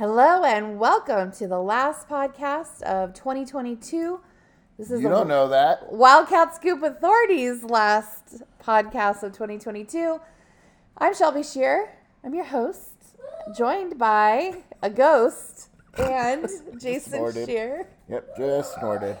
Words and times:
Hello 0.00 0.44
and 0.44 0.78
welcome 0.78 1.30
to 1.32 1.46
the 1.46 1.60
last 1.60 2.08
podcast 2.08 2.80
of 2.84 3.12
2022. 3.12 4.18
This 4.78 4.90
is 4.90 5.02
You 5.02 5.10
don't 5.10 5.28
know 5.28 5.46
that. 5.48 5.92
Wildcat 5.92 6.54
Scoop 6.54 6.82
Authority's 6.82 7.62
last 7.64 8.40
podcast 8.64 9.22
of 9.22 9.34
2022. 9.34 10.18
I'm 10.96 11.14
Shelby 11.14 11.42
Scheer. 11.42 11.90
I'm 12.24 12.32
your 12.34 12.46
host, 12.46 13.14
joined 13.54 13.98
by 13.98 14.62
a 14.80 14.88
ghost 14.88 15.68
and 15.98 16.48
Jason 16.80 17.18
Snorted. 17.18 17.46
Scheer. 17.46 17.86
Yep, 18.08 18.38
just 18.38 18.76
snorted. 18.76 19.18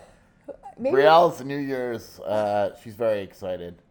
Maybe 0.78 0.96
Brielle's 0.96 1.44
New 1.44 1.58
Year's. 1.58 2.20
Uh, 2.20 2.74
she's 2.82 2.94
very 2.94 3.20
excited. 3.20 3.82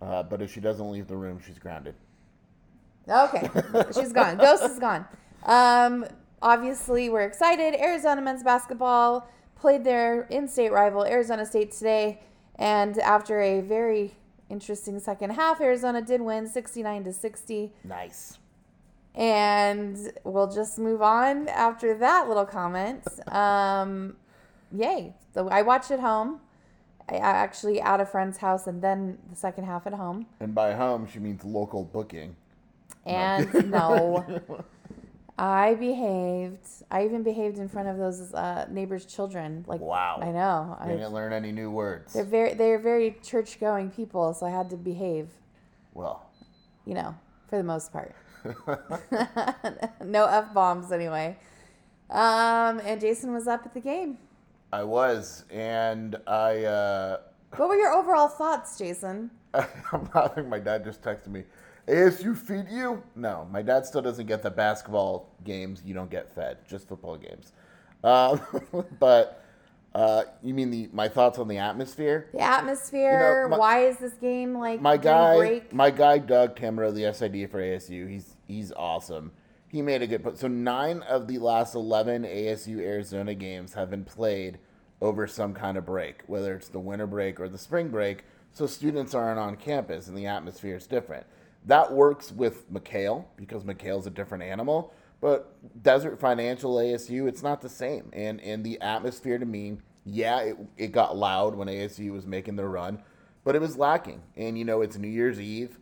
Uh, 0.00 0.22
but 0.22 0.40
if 0.40 0.50
she 0.50 0.60
doesn't 0.60 0.90
leave 0.90 1.06
the 1.06 1.18
room, 1.18 1.38
she's 1.46 1.58
grounded. 1.58 1.96
Okay, 3.06 3.50
she's 3.94 4.14
gone. 4.14 4.38
Ghost 4.38 4.62
is 4.62 4.78
gone. 4.78 5.04
Um, 5.44 6.06
obviously, 6.42 7.08
we're 7.08 7.24
excited. 7.24 7.74
Arizona 7.80 8.20
men's 8.20 8.42
basketball 8.42 9.28
played 9.56 9.84
their 9.84 10.22
in-state 10.22 10.72
rival 10.72 11.04
Arizona 11.04 11.46
State 11.46 11.72
today, 11.72 12.20
and 12.56 12.98
after 12.98 13.40
a 13.40 13.60
very 13.60 14.14
interesting 14.48 14.98
second 15.00 15.30
half, 15.30 15.60
Arizona 15.60 16.02
did 16.02 16.20
win 16.20 16.46
69 16.46 17.04
to 17.04 17.12
60. 17.12 17.72
Nice. 17.84 18.38
And 19.14 20.12
we'll 20.24 20.50
just 20.50 20.78
move 20.78 21.00
on 21.00 21.48
after 21.48 21.96
that 21.98 22.28
little 22.28 22.44
comment. 22.44 23.02
Um, 23.32 24.16
yay! 24.70 25.14
So 25.32 25.48
I 25.48 25.62
watched 25.62 25.90
at 25.90 26.00
home. 26.00 26.40
I 27.08 27.16
actually 27.16 27.80
at 27.80 28.00
a 28.00 28.06
friend's 28.06 28.38
house, 28.38 28.66
and 28.66 28.82
then 28.82 29.18
the 29.30 29.36
second 29.36 29.64
half 29.64 29.86
at 29.86 29.94
home. 29.94 30.26
And 30.40 30.54
by 30.54 30.74
home, 30.74 31.06
she 31.10 31.18
means 31.18 31.44
local 31.44 31.84
booking. 31.84 32.36
And 33.06 33.70
no, 33.70 34.24
I 35.38 35.74
behaved. 35.74 36.66
I 36.90 37.04
even 37.04 37.22
behaved 37.22 37.58
in 37.58 37.68
front 37.68 37.88
of 37.88 37.98
those 37.98 38.32
uh, 38.32 38.66
neighbors' 38.70 39.04
children. 39.04 39.64
Like, 39.66 39.80
Wow. 39.80 40.18
I 40.22 40.30
know. 40.32 40.76
I 40.80 40.84
I, 40.84 40.88
didn't 40.88 41.12
learn 41.12 41.32
any 41.32 41.52
new 41.52 41.70
words. 41.70 42.12
they're 42.14 42.24
very, 42.24 42.54
they're 42.54 42.78
very 42.78 43.16
church-going 43.22 43.90
people, 43.90 44.32
so 44.32 44.46
I 44.46 44.50
had 44.50 44.70
to 44.70 44.76
behave. 44.76 45.28
Well, 45.92 46.30
You 46.86 46.94
know, 46.94 47.14
for 47.48 47.56
the 47.58 47.64
most 47.64 47.92
part. 47.92 48.14
no 50.04 50.24
f 50.26 50.54
bombs 50.54 50.92
anyway. 50.92 51.36
Um, 52.10 52.80
and 52.84 53.00
Jason 53.00 53.32
was 53.32 53.46
up 53.48 53.66
at 53.66 53.74
the 53.74 53.80
game. 53.80 54.18
I 54.72 54.84
was, 54.84 55.44
and 55.50 56.16
I. 56.26 56.64
Uh, 56.64 57.18
What 57.56 57.68
were 57.68 57.76
your 57.76 57.92
overall 57.92 58.28
thoughts, 58.28 58.78
Jason? 58.78 59.30
I'm 59.54 60.08
laughing. 60.14 60.48
My 60.48 60.58
dad 60.60 60.84
just 60.84 61.02
texted 61.02 61.28
me. 61.28 61.44
ASU 61.88 62.36
feed 62.36 62.66
you? 62.70 63.02
No, 63.14 63.46
my 63.50 63.62
dad 63.62 63.86
still 63.86 64.02
doesn't 64.02 64.26
get 64.26 64.42
the 64.42 64.50
basketball 64.50 65.30
games. 65.44 65.82
You 65.84 65.94
don't 65.94 66.10
get 66.10 66.34
fed, 66.34 66.58
just 66.68 66.88
football 66.88 67.16
games. 67.16 67.52
Uh, 68.02 68.38
but 68.98 69.44
uh, 69.94 70.24
you 70.42 70.52
mean 70.52 70.70
the 70.70 70.88
my 70.92 71.08
thoughts 71.08 71.38
on 71.38 71.46
the 71.48 71.58
atmosphere? 71.58 72.28
The 72.32 72.40
atmosphere. 72.40 73.12
You 73.12 73.44
know, 73.44 73.48
my- 73.50 73.58
why 73.58 73.86
is 73.86 73.98
this 73.98 74.14
game 74.14 74.54
like 74.58 74.80
My 74.80 74.96
guy, 74.96 75.36
break? 75.38 75.72
my 75.72 75.90
guy 75.90 76.18
Doug 76.18 76.56
Tammaro, 76.56 76.92
the 76.92 77.12
SID 77.14 77.50
for 77.50 77.60
ASU. 77.60 78.08
He's 78.08 78.36
he's 78.48 78.72
awesome. 78.72 79.32
He 79.68 79.80
made 79.82 80.02
a 80.02 80.06
good 80.06 80.22
point. 80.22 80.38
So 80.38 80.48
nine 80.48 81.02
of 81.02 81.28
the 81.28 81.38
last 81.38 81.74
eleven 81.74 82.24
ASU 82.24 82.80
Arizona 82.80 83.34
games 83.34 83.74
have 83.74 83.90
been 83.90 84.04
played 84.04 84.58
over 85.00 85.26
some 85.26 85.54
kind 85.54 85.76
of 85.76 85.86
break, 85.86 86.22
whether 86.26 86.54
it's 86.54 86.68
the 86.68 86.80
winter 86.80 87.06
break 87.06 87.38
or 87.38 87.48
the 87.48 87.58
spring 87.58 87.88
break. 87.88 88.24
So 88.52 88.66
students 88.66 89.14
aren't 89.14 89.38
on 89.38 89.56
campus 89.56 90.08
and 90.08 90.16
the 90.16 90.26
atmosphere 90.26 90.76
is 90.76 90.86
different. 90.86 91.26
That 91.66 91.92
works 91.92 92.32
with 92.32 92.72
McKale 92.72 93.24
because 93.36 93.64
McKale's 93.64 94.06
a 94.06 94.10
different 94.10 94.44
animal. 94.44 94.92
But 95.20 95.56
Desert 95.82 96.20
Financial 96.20 96.76
ASU, 96.76 97.28
it's 97.28 97.42
not 97.42 97.60
the 97.60 97.68
same. 97.68 98.10
And 98.12 98.40
and 98.40 98.64
the 98.64 98.80
atmosphere 98.80 99.38
to 99.38 99.46
me, 99.46 99.78
yeah, 100.04 100.40
it, 100.40 100.56
it 100.76 100.92
got 100.92 101.16
loud 101.16 101.54
when 101.54 101.68
ASU 101.68 102.12
was 102.12 102.26
making 102.26 102.56
their 102.56 102.68
run, 102.68 103.02
but 103.44 103.54
it 103.54 103.60
was 103.60 103.76
lacking. 103.76 104.22
And 104.36 104.58
you 104.58 104.64
know, 104.64 104.82
it's 104.82 104.96
New 104.96 105.08
Year's 105.08 105.40
Eve. 105.40 105.78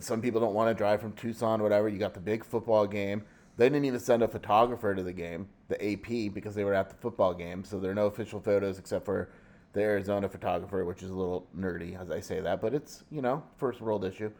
Some 0.00 0.20
people 0.20 0.40
don't 0.40 0.54
want 0.54 0.70
to 0.70 0.74
drive 0.74 1.00
from 1.00 1.12
Tucson, 1.12 1.60
or 1.60 1.64
whatever. 1.64 1.88
You 1.88 1.98
got 1.98 2.14
the 2.14 2.20
big 2.20 2.44
football 2.44 2.86
game. 2.86 3.22
They 3.56 3.66
didn't 3.66 3.84
even 3.84 4.00
send 4.00 4.22
a 4.22 4.28
photographer 4.28 4.94
to 4.94 5.02
the 5.02 5.12
game, 5.12 5.46
the 5.68 5.92
AP, 5.92 6.32
because 6.32 6.54
they 6.54 6.64
were 6.64 6.72
at 6.74 6.88
the 6.88 6.96
football 6.96 7.34
game. 7.34 7.64
So 7.64 7.78
there 7.78 7.90
are 7.90 7.94
no 7.94 8.06
official 8.06 8.40
photos 8.40 8.78
except 8.78 9.04
for 9.04 9.28
the 9.74 9.80
Arizona 9.82 10.28
photographer, 10.28 10.84
which 10.84 11.02
is 11.02 11.10
a 11.10 11.14
little 11.14 11.46
nerdy 11.56 12.00
as 12.00 12.10
I 12.10 12.20
say 12.20 12.40
that, 12.40 12.60
but 12.60 12.74
it's 12.74 13.04
you 13.10 13.22
know 13.22 13.42
first 13.56 13.80
world 13.80 14.04
issue. 14.04 14.30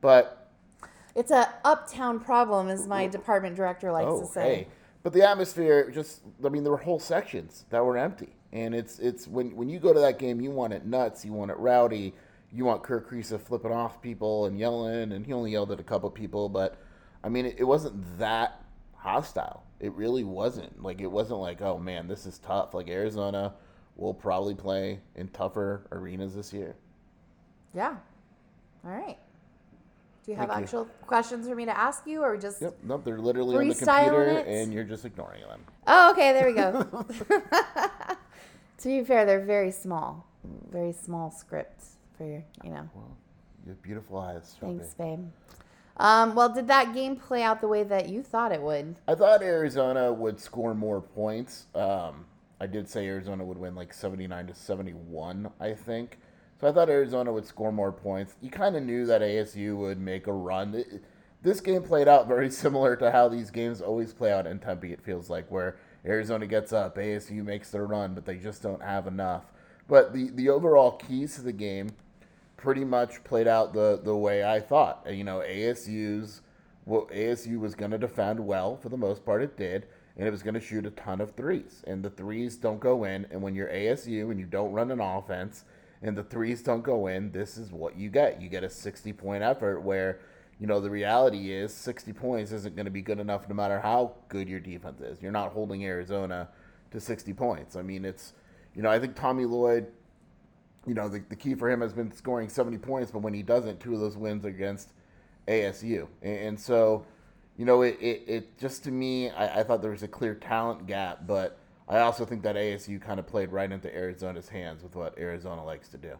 But 0.00 0.50
It's 1.14 1.30
a 1.30 1.52
uptown 1.64 2.20
problem, 2.20 2.68
as 2.68 2.86
my 2.86 3.06
department 3.06 3.56
director 3.56 3.90
likes 3.90 4.10
oh 4.10 4.20
to 4.20 4.26
say. 4.26 4.40
hey, 4.42 4.68
but 5.02 5.12
the 5.12 5.28
atmosphere 5.28 5.90
just 5.90 6.22
I 6.44 6.48
mean 6.48 6.62
there 6.62 6.72
were 6.72 6.78
whole 6.78 7.00
sections 7.00 7.64
that 7.70 7.84
were 7.84 7.96
empty, 7.96 8.36
and 8.52 8.74
it's 8.74 8.98
it's 8.98 9.26
when 9.26 9.56
when 9.56 9.68
you 9.68 9.78
go 9.78 9.92
to 9.92 10.00
that 10.00 10.18
game, 10.18 10.40
you 10.40 10.50
want 10.50 10.72
it 10.72 10.84
nuts, 10.86 11.24
you 11.24 11.32
want 11.32 11.50
it 11.50 11.56
rowdy, 11.58 12.14
you 12.52 12.64
want 12.64 12.82
Kerr 12.82 13.00
Kriisa 13.00 13.40
flipping 13.40 13.72
off 13.72 14.00
people 14.00 14.46
and 14.46 14.58
yelling, 14.58 15.12
and 15.12 15.26
he 15.26 15.32
only 15.32 15.52
yelled 15.52 15.72
at 15.72 15.80
a 15.80 15.84
couple 15.84 16.10
people, 16.10 16.48
but 16.48 16.76
I 17.24 17.28
mean 17.28 17.46
it, 17.46 17.56
it 17.58 17.64
wasn't 17.64 18.18
that 18.18 18.62
hostile. 18.94 19.64
It 19.80 19.92
really 19.92 20.24
wasn't 20.24 20.82
like 20.82 21.00
it 21.00 21.10
wasn't 21.10 21.40
like 21.40 21.62
oh 21.62 21.78
man 21.78 22.06
this 22.06 22.26
is 22.26 22.38
tough. 22.38 22.74
Like 22.74 22.88
Arizona 22.88 23.54
will 23.96 24.14
probably 24.14 24.54
play 24.54 25.00
in 25.16 25.28
tougher 25.28 25.86
arenas 25.90 26.34
this 26.34 26.52
year. 26.52 26.76
Yeah. 27.74 27.96
All 28.84 28.92
right. 28.92 29.18
Do 30.28 30.32
you 30.32 30.38
have 30.40 30.50
Thank 30.50 30.58
you. 30.58 30.64
actual 30.64 30.84
questions 31.06 31.48
for 31.48 31.54
me 31.54 31.64
to 31.64 31.74
ask 31.74 32.06
you, 32.06 32.20
or 32.20 32.36
just? 32.36 32.60
Yep, 32.60 32.76
nope, 32.82 33.02
they're 33.02 33.18
literally 33.18 33.56
on 33.56 33.66
the 33.66 33.74
computer, 33.74 34.24
it? 34.24 34.46
and 34.46 34.74
you're 34.74 34.84
just 34.84 35.06
ignoring 35.06 35.40
them. 35.40 35.64
Oh, 35.86 36.10
okay. 36.10 36.34
There 36.34 36.46
we 36.46 36.52
go. 36.52 36.82
to 38.78 38.88
be 38.88 39.02
fair, 39.04 39.24
they're 39.24 39.42
very 39.42 39.70
small, 39.70 40.26
very 40.70 40.92
small 40.92 41.30
scripts 41.30 41.96
for 42.18 42.26
your, 42.26 42.44
you 42.62 42.68
know. 42.68 42.86
Well, 42.94 43.16
you 43.64 43.70
have 43.70 43.80
beautiful 43.80 44.18
eyes. 44.18 44.54
Thanks, 44.60 44.92
babe. 44.92 45.20
Um, 45.96 46.34
well, 46.34 46.50
did 46.50 46.68
that 46.68 46.92
game 46.92 47.16
play 47.16 47.42
out 47.42 47.62
the 47.62 47.68
way 47.68 47.82
that 47.84 48.10
you 48.10 48.22
thought 48.22 48.52
it 48.52 48.60
would? 48.60 48.96
I 49.08 49.14
thought 49.14 49.42
Arizona 49.42 50.12
would 50.12 50.38
score 50.38 50.74
more 50.74 51.00
points. 51.00 51.68
Um, 51.74 52.26
I 52.60 52.66
did 52.66 52.86
say 52.86 53.06
Arizona 53.06 53.46
would 53.46 53.56
win 53.56 53.74
like 53.74 53.94
79 53.94 54.48
to 54.48 54.54
71, 54.54 55.50
I 55.58 55.72
think. 55.72 56.18
So 56.60 56.68
I 56.68 56.72
thought 56.72 56.88
Arizona 56.88 57.32
would 57.32 57.46
score 57.46 57.72
more 57.72 57.92
points. 57.92 58.34
You 58.40 58.50
kind 58.50 58.76
of 58.76 58.82
knew 58.82 59.06
that 59.06 59.22
ASU 59.22 59.76
would 59.76 60.00
make 60.00 60.26
a 60.26 60.32
run. 60.32 60.74
It- 60.74 61.04
this 61.40 61.60
game 61.60 61.82
played 61.82 62.08
out 62.08 62.26
very 62.26 62.50
similar 62.64 62.96
to 62.96 63.12
how 63.12 63.28
these 63.28 63.50
games 63.50 63.80
always 63.80 64.12
play 64.12 64.32
out 64.32 64.46
in 64.46 64.58
Tempe, 64.58 64.92
it 64.92 65.00
feels 65.00 65.30
like, 65.30 65.48
where 65.50 65.76
Arizona 66.04 66.46
gets 66.46 66.72
up, 66.72 66.96
ASU 66.96 67.44
makes 67.44 67.70
their 67.70 67.86
run, 67.86 68.14
but 68.14 68.24
they 68.24 68.36
just 68.36 68.62
don't 68.62 68.82
have 68.82 69.06
enough. 69.06 69.44
But 69.86 70.12
the, 70.12 70.30
the 70.30 70.48
overall 70.48 70.92
keys 70.92 71.36
to 71.36 71.42
the 71.42 71.52
game 71.52 71.90
pretty 72.56 72.84
much 72.84 73.22
played 73.22 73.46
out 73.46 73.72
the, 73.72 74.00
the 74.02 74.16
way 74.16 74.44
I 74.44 74.60
thought. 74.60 75.06
You 75.08 75.24
know, 75.24 75.42
ASU's 75.46 76.42
well, 76.84 77.06
ASU 77.12 77.60
was 77.60 77.74
going 77.74 77.90
to 77.90 77.98
defend 77.98 78.40
well 78.40 78.76
for 78.76 78.88
the 78.88 78.96
most 78.96 79.24
part. 79.24 79.42
It 79.42 79.56
did, 79.56 79.86
and 80.16 80.26
it 80.26 80.30
was 80.30 80.42
going 80.42 80.54
to 80.54 80.60
shoot 80.60 80.86
a 80.86 80.90
ton 80.90 81.20
of 81.20 81.32
threes. 81.32 81.84
And 81.86 82.02
the 82.02 82.10
threes 82.10 82.56
don't 82.56 82.80
go 82.80 83.04
in. 83.04 83.26
And 83.30 83.42
when 83.42 83.54
you're 83.54 83.68
ASU 83.68 84.30
and 84.30 84.40
you 84.40 84.46
don't 84.46 84.72
run 84.72 84.90
an 84.90 85.00
offense, 85.00 85.64
and 86.02 86.16
the 86.16 86.22
threes 86.22 86.62
don't 86.62 86.82
go 86.82 87.06
in, 87.08 87.32
this 87.32 87.56
is 87.56 87.72
what 87.72 87.96
you 87.96 88.08
get. 88.08 88.40
You 88.40 88.48
get 88.48 88.64
a 88.64 88.70
60 88.70 89.12
point 89.14 89.42
effort 89.42 89.80
where, 89.80 90.20
you 90.60 90.66
know, 90.66 90.80
the 90.80 90.90
reality 90.90 91.52
is 91.52 91.72
60 91.74 92.12
points 92.12 92.52
isn't 92.52 92.76
going 92.76 92.86
to 92.86 92.90
be 92.90 93.02
good 93.02 93.18
enough 93.18 93.48
no 93.48 93.54
matter 93.54 93.80
how 93.80 94.14
good 94.28 94.48
your 94.48 94.60
defense 94.60 95.00
is. 95.00 95.22
You're 95.22 95.32
not 95.32 95.52
holding 95.52 95.84
Arizona 95.84 96.48
to 96.90 97.00
60 97.00 97.32
points. 97.34 97.76
I 97.76 97.82
mean, 97.82 98.04
it's, 98.04 98.32
you 98.74 98.82
know, 98.82 98.90
I 98.90 98.98
think 98.98 99.14
Tommy 99.16 99.44
Lloyd 99.44 99.88
you 100.88 100.94
know, 100.94 101.08
the, 101.08 101.22
the 101.28 101.36
key 101.36 101.54
for 101.54 101.70
him 101.70 101.82
has 101.82 101.92
been 101.92 102.10
scoring 102.10 102.48
70 102.48 102.78
points, 102.78 103.10
but 103.10 103.20
when 103.20 103.34
he 103.34 103.42
doesn't, 103.42 103.78
two 103.78 103.94
of 103.94 104.00
those 104.00 104.16
wins 104.16 104.44
against 104.46 104.92
ASU. 105.46 106.08
And, 106.22 106.38
and 106.38 106.60
so, 106.60 107.04
you 107.58 107.66
know, 107.66 107.82
it, 107.82 107.98
it, 108.00 108.24
it 108.26 108.58
just 108.58 108.84
to 108.84 108.90
me, 108.90 109.30
I, 109.30 109.60
I 109.60 109.62
thought 109.64 109.82
there 109.82 109.90
was 109.90 110.02
a 110.02 110.08
clear 110.08 110.34
talent 110.34 110.86
gap, 110.86 111.26
but 111.26 111.58
I 111.88 112.00
also 112.00 112.24
think 112.24 112.42
that 112.42 112.54
ASU 112.54 113.00
kind 113.00 113.18
of 113.18 113.26
played 113.26 113.50
right 113.50 113.70
into 113.70 113.94
Arizona's 113.94 114.48
hands 114.48 114.82
with 114.82 114.94
what 114.94 115.18
Arizona 115.18 115.64
likes 115.64 115.88
to 115.88 115.98
do. 115.98 116.18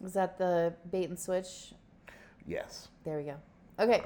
Was 0.00 0.12
that 0.12 0.38
the 0.38 0.74
bait 0.90 1.08
and 1.08 1.18
switch? 1.18 1.74
Yes. 2.46 2.88
There 3.04 3.18
we 3.18 3.24
go. 3.24 3.36
Okay. 3.80 4.02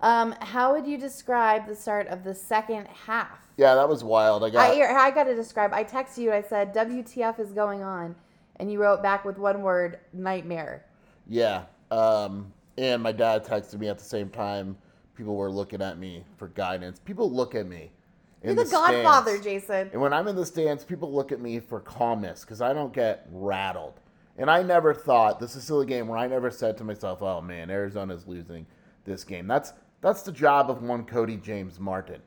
Um, 0.00 0.34
how 0.40 0.72
would 0.72 0.86
you 0.86 0.98
describe 0.98 1.66
the 1.66 1.74
start 1.74 2.06
of 2.08 2.24
the 2.24 2.34
second 2.34 2.86
half? 2.86 3.38
Yeah, 3.56 3.74
that 3.74 3.88
was 3.88 4.04
wild. 4.04 4.44
I 4.44 4.50
got 4.50 4.70
I, 4.70 5.06
I 5.06 5.10
got 5.10 5.24
to 5.24 5.34
describe. 5.34 5.72
I 5.72 5.84
texted 5.84 6.18
you. 6.18 6.32
I 6.32 6.42
said, 6.42 6.74
"WTF 6.74 7.40
is 7.40 7.52
going 7.52 7.82
on," 7.82 8.14
and 8.56 8.70
you 8.70 8.80
wrote 8.80 9.02
back 9.02 9.24
with 9.24 9.38
one 9.38 9.62
word: 9.62 10.00
"Nightmare." 10.12 10.84
yeah. 11.26 11.64
Um, 11.90 12.52
and 12.76 13.02
my 13.02 13.12
dad 13.12 13.44
texted 13.44 13.78
me 13.78 13.88
at 13.88 13.98
the 13.98 14.04
same 14.04 14.28
time. 14.28 14.76
People 15.14 15.36
were 15.36 15.50
looking 15.50 15.80
at 15.80 15.98
me 15.98 16.24
for 16.36 16.48
guidance. 16.48 16.98
People 16.98 17.30
look 17.32 17.54
at 17.54 17.66
me. 17.66 17.90
You're 18.42 18.54
the, 18.54 18.64
the 18.64 18.70
Godfather, 18.70 19.38
stands. 19.38 19.44
Jason. 19.44 19.90
And 19.92 20.00
when 20.00 20.12
I'm 20.12 20.28
in 20.28 20.36
the 20.36 20.46
stands, 20.46 20.84
people 20.84 21.12
look 21.12 21.32
at 21.32 21.40
me 21.40 21.58
for 21.58 21.80
calmness 21.80 22.42
because 22.42 22.60
I 22.60 22.72
don't 22.72 22.92
get 22.92 23.26
rattled. 23.30 23.94
And 24.38 24.50
I 24.50 24.62
never 24.62 24.92
thought 24.94 25.40
this 25.40 25.56
is 25.56 25.64
still 25.64 25.80
a 25.80 25.86
game 25.86 26.08
where 26.08 26.18
I 26.18 26.26
never 26.26 26.50
said 26.50 26.76
to 26.78 26.84
myself, 26.84 27.22
"Oh 27.22 27.40
man, 27.40 27.70
Arizona's 27.70 28.26
losing 28.26 28.66
this 29.04 29.24
game." 29.24 29.46
That's 29.46 29.72
That's 30.02 30.22
the 30.22 30.32
job 30.32 30.70
of 30.70 30.82
one 30.82 31.04
Cody 31.06 31.36
James 31.38 31.80
Martin. 31.80 32.20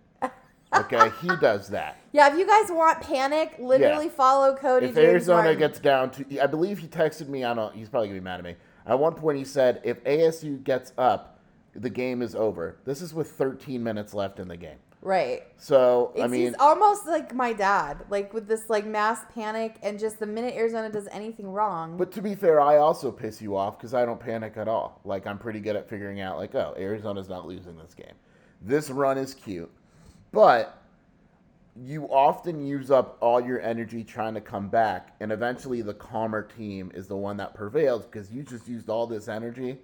Okay, 0.75 1.11
he 1.21 1.29
does 1.39 1.67
that. 1.69 1.97
Yeah, 2.11 2.31
if 2.31 2.37
you 2.39 2.45
guys 2.47 2.69
want 2.71 2.99
panic, 3.01 3.55
literally 3.59 4.05
Yeah. 4.05 4.11
follow 4.11 4.55
Cody. 4.55 4.87
James. 4.87 4.97
If 4.97 5.03
James 5.03 5.11
Arizona 5.13 5.41
Martin. 5.43 5.59
gets 5.59 5.79
down 5.79 6.09
to, 6.11 6.39
I 6.41 6.47
believe 6.47 6.79
he 6.79 6.87
texted 6.87 7.27
me. 7.27 7.43
I 7.43 7.53
don't. 7.53 7.73
He's 7.75 7.89
probably 7.89 8.07
gonna 8.09 8.19
be 8.19 8.23
mad 8.23 8.39
at 8.39 8.43
me. 8.43 8.55
At 8.87 8.97
one 8.97 9.13
point, 9.13 9.37
he 9.37 9.45
said, 9.45 9.79
"If 9.83 10.03
ASU 10.03 10.63
gets 10.63 10.93
up, 10.97 11.39
the 11.75 11.89
game 11.91 12.23
is 12.23 12.33
over." 12.33 12.77
This 12.85 13.01
is 13.03 13.13
with 13.13 13.29
13 13.31 13.83
minutes 13.83 14.15
left 14.15 14.39
in 14.39 14.47
the 14.47 14.57
game. 14.57 14.77
Right, 15.01 15.43
So 15.57 16.11
it's, 16.15 16.23
I 16.23 16.27
mean, 16.27 16.41
he's 16.47 16.55
almost 16.59 17.07
like 17.07 17.33
my 17.33 17.53
dad, 17.53 18.05
like 18.09 18.33
with 18.33 18.47
this 18.47 18.69
like 18.69 18.85
mass 18.85 19.21
panic, 19.33 19.77
and 19.81 19.99
just 19.99 20.19
the 20.19 20.25
minute 20.25 20.55
Arizona 20.55 20.89
does 20.89 21.07
anything 21.11 21.47
wrong, 21.51 21.97
But 21.97 22.11
to 22.13 22.21
be 22.21 22.35
fair, 22.35 22.59
I 22.59 22.77
also 22.77 23.11
piss 23.11 23.41
you 23.41 23.55
off 23.55 23.77
because 23.77 23.93
I 23.93 24.05
don't 24.05 24.19
panic 24.19 24.57
at 24.57 24.67
all. 24.67 25.01
Like 25.03 25.27
I'm 25.27 25.37
pretty 25.37 25.59
good 25.59 25.75
at 25.75 25.89
figuring 25.89 26.21
out, 26.21 26.37
like, 26.37 26.55
oh, 26.55 26.75
Arizona's 26.77 27.29
not 27.29 27.47
losing 27.47 27.77
this 27.77 27.93
game. 27.93 28.15
This 28.61 28.89
run 28.89 29.17
is 29.17 29.33
cute, 29.33 29.71
but 30.31 30.75
you 31.85 32.05
often 32.05 32.65
use 32.65 32.91
up 32.91 33.17
all 33.21 33.39
your 33.39 33.61
energy 33.61 34.03
trying 34.03 34.33
to 34.33 34.41
come 34.41 34.67
back, 34.67 35.15
and 35.19 35.31
eventually 35.31 35.81
the 35.81 35.93
calmer 35.93 36.41
team 36.41 36.91
is 36.93 37.07
the 37.07 37.15
one 37.15 37.37
that 37.37 37.53
prevails 37.53 38.05
because 38.05 38.31
you 38.31 38.43
just 38.43 38.67
used 38.67 38.89
all 38.89 39.07
this 39.07 39.27
energy, 39.27 39.77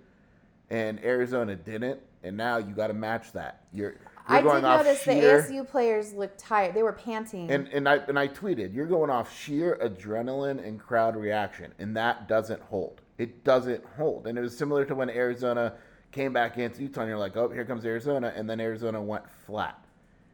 and 0.70 1.04
Arizona 1.04 1.56
didn't, 1.56 2.00
and 2.24 2.36
now 2.36 2.58
you 2.58 2.74
got 2.74 2.88
to 2.88 2.94
match 2.94 3.32
that. 3.34 3.62
You're, 3.72 3.92
you're 3.92 4.15
I 4.28 4.42
did 4.42 4.62
notice 4.62 5.02
sheer, 5.04 5.42
the 5.42 5.54
ASU 5.54 5.68
players 5.68 6.14
looked 6.14 6.40
tired. 6.40 6.74
They 6.74 6.84
were 6.84 6.94
panting. 6.94 7.50
and 7.52 7.68
and 7.70 7.88
I 7.88 7.98
and 7.98 8.18
I 8.18 8.28
tweeted, 8.28 8.74
you're 8.74 8.88
going 8.88 9.10
off 9.10 9.36
sheer 9.38 9.78
adrenaline 9.82 10.66
and 10.66 10.80
crowd 10.80 11.16
reaction, 11.16 11.74
and 11.80 11.96
that 11.96 12.28
doesn't 12.28 12.62
hold. 12.62 13.02
It 13.18 13.44
doesn't 13.44 13.84
hold. 13.98 14.28
And 14.28 14.38
it 14.38 14.42
was 14.42 14.58
similar 14.58 14.86
to 14.86 14.96
when 14.96 15.10
Arizona 15.10 15.74
came 16.12 16.34
back 16.34 16.58
into 16.58 16.82
Utah, 16.82 17.02
and 17.02 17.10
you're 17.10 17.18
like, 17.18 17.38
oh, 17.38 17.50
here 17.50 17.66
comes 17.66 17.86
Arizona, 17.86 18.34
and 18.36 18.50
then 18.50 18.60
Arizona 18.60 19.02
went 19.02 19.30
flat. 19.46 19.86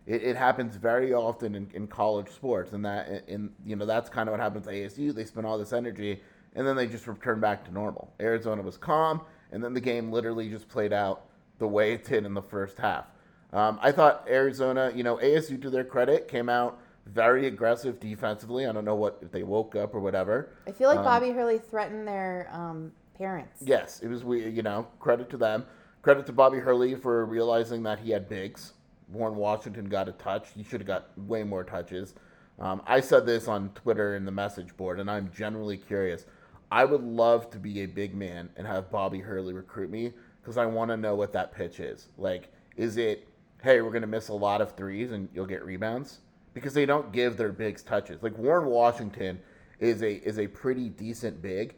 It, 0.08 0.24
it 0.24 0.36
happens 0.36 0.76
very 0.76 1.14
often 1.14 1.56
in, 1.56 1.70
in 1.74 1.88
college 1.88 2.30
sports, 2.30 2.74
and 2.74 2.84
that 2.86 3.24
in 3.28 3.52
you 3.66 3.76
know 3.76 3.86
that's 3.86 4.10
kind 4.10 4.30
of 4.30 4.32
what 4.32 4.40
happens 4.40 4.68
at 4.68 4.74
ASU. 4.74 5.14
They 5.14 5.26
spend 5.26 5.46
all 5.46 5.58
this 5.58 5.74
energy, 5.74 6.22
and 6.56 6.66
then 6.66 6.76
they 6.76 6.88
just 6.88 7.08
return 7.08 7.40
back 7.40 7.66
to 7.66 7.72
normal. 7.72 8.14
Arizona 8.20 8.62
was 8.62 8.78
calm, 8.78 9.22
and 9.52 9.64
then 9.64 9.74
the 9.74 9.82
game 9.82 10.12
literally 10.12 10.50
just 10.50 10.70
played 10.70 10.94
out 10.94 11.26
the 11.60 11.68
way 11.68 11.94
it 11.94 12.06
did 12.06 12.26
in 12.26 12.34
the 12.34 12.42
first 12.42 12.78
half. 12.80 13.06
Um, 13.54 13.80
I 13.82 13.92
thought 13.92 14.26
Arizona, 14.30 14.92
you 14.96 15.04
know, 15.04 15.18
ASU 15.18 15.62
to 15.62 15.70
their 15.70 15.84
credit, 15.84 16.28
came 16.28 16.50
out 16.50 16.80
very 17.06 17.48
aggressive 17.48 18.00
defensively. 18.00 18.66
I 18.66 18.72
don't 18.72 18.86
know 18.86 18.96
what 18.96 19.20
if 19.22 19.32
they 19.32 19.44
woke 19.44 19.76
up 19.76 19.94
or 19.94 20.00
whatever. 20.00 20.50
I 20.68 20.72
feel 20.72 20.88
like 20.88 21.00
um, 21.00 21.06
Bobby 21.06 21.32
Hurley 21.32 21.58
threatened 21.58 22.08
their 22.08 22.50
um, 22.52 22.92
parents. 23.18 23.62
Yes, 23.62 24.00
it 24.02 24.08
was 24.08 24.24
we. 24.24 24.48
You 24.48 24.62
know, 24.62 24.88
credit 25.00 25.30
to 25.32 25.38
them. 25.38 25.66
Credit 26.02 26.26
to 26.28 26.34
Bobby 26.34 26.60
Hurley 26.60 26.96
for 26.96 27.26
realizing 27.26 27.84
that 27.84 28.00
he 28.00 28.12
had 28.12 28.30
bigs. 28.30 28.74
Warren 29.12 29.36
Washington 29.36 29.86
got 29.90 30.08
a 30.08 30.14
touch. 30.14 30.50
He 30.56 30.64
should 30.64 30.80
have 30.80 30.88
got 30.88 31.18
way 31.18 31.44
more 31.44 31.64
touches. 31.64 32.16
Um, 32.60 32.82
I 32.86 33.02
said 33.02 33.26
this 33.26 33.48
on 33.48 33.70
Twitter 33.70 34.16
in 34.16 34.26
the 34.26 34.32
message 34.32 34.76
board, 34.78 35.00
and 35.00 35.10
I'm 35.10 35.32
generally 35.36 35.78
curious. 35.78 36.26
I 36.72 36.86
would 36.86 37.04
love 37.04 37.50
to 37.52 37.60
be 37.60 37.82
a 37.82 37.86
big 37.86 38.16
man 38.16 38.50
and 38.56 38.66
have 38.66 38.90
Bobby 38.90 39.20
Hurley 39.20 39.54
recruit 39.54 39.90
me 39.90 40.14
because 40.42 40.58
I 40.58 40.66
want 40.66 40.90
to 40.90 40.98
know 40.98 41.16
what 41.16 41.34
that 41.34 41.54
pitch 41.54 41.80
is. 41.80 42.08
Like, 42.18 42.54
is 42.78 42.98
it, 42.98 43.28
hey, 43.62 43.82
we're 43.82 43.92
going 43.92 44.02
to 44.02 44.08
miss 44.08 44.30
a 44.30 44.34
lot 44.34 44.62
of 44.62 44.76
threes 44.76 45.12
and 45.12 45.30
you'll 45.34 45.46
get 45.46 45.64
rebounds? 45.64 46.20
Because 46.54 46.74
they 46.74 46.86
don't 46.86 47.12
give 47.12 47.38
their 47.38 47.52
bigs 47.52 47.84
touches. 47.84 48.22
Like 48.24 48.38
Warren 48.38 48.66
Washington 48.66 49.40
is 49.80 50.02
a 50.04 50.14
is 50.28 50.38
a 50.38 50.48
pretty 50.48 50.90
decent 50.90 51.42
big, 51.42 51.76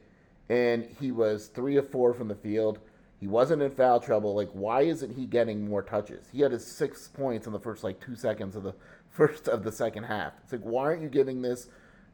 and 0.50 0.88
he 1.00 1.12
was 1.12 1.48
three 1.48 1.78
of 1.78 1.90
four 1.90 2.14
from 2.14 2.28
the 2.28 2.36
field. 2.36 2.80
He 3.20 3.28
wasn't 3.28 3.62
in 3.62 3.72
foul 3.72 4.02
trouble. 4.02 4.36
Like, 4.36 4.50
why 4.52 4.82
isn't 4.82 5.16
he 5.16 5.26
getting 5.26 5.70
more 5.70 5.82
touches? 5.82 6.28
He 6.32 6.42
had 6.42 6.52
his 6.52 6.68
six 6.68 7.08
points 7.08 7.48
in 7.48 7.54
the 7.54 7.60
first 7.60 7.84
like 7.84 8.00
two 8.02 8.16
seconds 8.16 8.56
of 8.56 8.64
the 8.64 8.74
first 9.10 9.48
of 9.48 9.64
the 9.64 9.72
second 9.72 10.04
half. 10.04 10.34
It's 10.44 10.52
like, 10.52 10.62
why 10.62 10.84
aren't 10.84 11.02
you 11.02 11.10
giving 11.10 11.42
this 11.42 11.70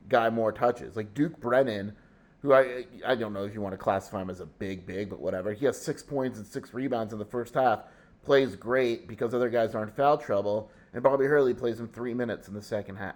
guy 0.08 0.30
more 0.30 0.52
touches? 0.52 0.96
Like 0.96 1.14
Duke 1.14 1.40
Brennan, 1.40 1.94
who 2.42 2.54
I 2.54 2.86
I 3.06 3.16
don't 3.16 3.34
know 3.34 3.46
if 3.46 3.54
you 3.54 3.62
want 3.62 3.74
to 3.74 3.78
classify 3.78 4.22
him 4.22 4.30
as 4.30 4.42
a 4.42 4.46
big 4.46 4.86
big, 4.86 5.10
but 5.10 5.20
whatever. 5.20 5.54
He 5.54 5.66
has 5.66 5.82
six 5.82 6.04
points 6.04 6.38
and 6.38 6.46
six 6.46 6.74
rebounds 6.74 7.14
in 7.14 7.20
the 7.20 7.26
first 7.26 7.54
half. 7.54 7.84
Plays 8.26 8.56
great 8.56 9.08
because 9.08 9.34
other 9.34 9.50
guys 9.50 9.76
are 9.76 9.84
in 9.84 9.90
foul 9.90 10.18
trouble, 10.18 10.72
and 10.94 11.02
Bobby 11.02 11.26
Hurley 11.26 11.54
plays 11.54 11.80
him 11.80 11.88
three 11.88 12.14
minutes 12.14 12.48
in 12.48 12.54
the 12.54 12.62
second 12.62 12.98
half. 12.98 13.16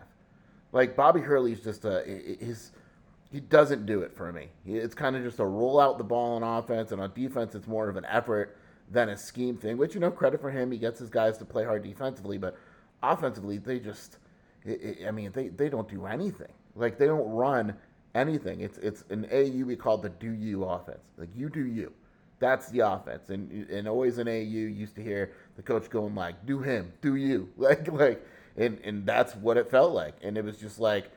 Like 0.72 0.96
Bobby 0.96 1.22
Hurley's 1.22 1.62
just 1.62 1.86
a 1.86 2.04
his 2.40 2.72
he 3.34 3.40
doesn't 3.40 3.88
do 3.88 4.02
it 4.02 4.16
for 4.16 4.32
me. 4.32 4.50
It's 4.64 4.94
kind 4.94 5.16
of 5.16 5.24
just 5.24 5.40
a 5.40 5.46
roll 5.46 5.80
out 5.80 5.98
the 5.98 6.04
ball 6.04 6.36
on 6.36 6.44
offense, 6.44 6.92
and 6.92 7.02
on 7.02 7.12
defense, 7.16 7.56
it's 7.56 7.68
more 7.68 7.90
of 7.90 7.98
an 7.98 8.06
effort 8.06 8.58
than 8.92 9.10
a 9.10 9.18
scheme 9.18 9.58
thing. 9.58 9.76
Which 9.76 9.96
you 9.96 10.00
know, 10.00 10.12
credit 10.12 10.40
for 10.40 10.52
him, 10.52 10.72
he 10.72 10.78
gets 10.78 11.00
his 11.00 11.10
guys 11.10 11.40
to 11.40 11.46
play 11.46 11.64
hard 11.64 11.84
defensively, 11.84 12.38
but 12.38 12.56
offensively, 13.02 13.58
they 13.58 13.80
just, 13.80 14.18
I 15.06 15.10
mean, 15.10 15.32
they 15.34 15.48
they 15.48 15.68
don't 15.68 15.90
do 15.90 16.06
anything. 16.06 16.52
Like 16.76 17.00
they 17.00 17.08
don't 17.08 17.28
run 17.28 17.76
anything. 18.14 18.62
It's 18.62 18.78
it's 18.78 19.04
an 19.10 19.28
AU 19.32 19.66
we 19.66 19.76
call 19.76 19.98
the 19.98 20.10
do 20.10 20.32
you 20.32 20.64
offense. 20.66 21.04
Like 21.18 21.30
you 21.36 21.50
do 21.50 21.66
you. 21.66 21.92
That's 22.44 22.68
the 22.68 22.82
offense, 22.82 23.30
and 23.30 23.70
and 23.70 23.88
always 23.88 24.18
in 24.18 24.28
AU 24.28 24.68
used 24.82 24.96
to 24.96 25.02
hear 25.02 25.32
the 25.56 25.62
coach 25.62 25.90
going 25.90 26.14
like, 26.14 26.46
"Do 26.46 26.60
him, 26.60 26.92
do 27.00 27.16
you," 27.16 27.48
like 27.58 27.90
like, 27.90 28.22
and 28.58 28.82
and 28.84 29.06
that's 29.06 29.34
what 29.34 29.56
it 29.56 29.72
felt 29.72 29.94
like, 29.94 30.16
and 30.22 30.38
it 30.38 30.44
was 30.44 30.58
just 30.58 30.78
like, 30.78 31.10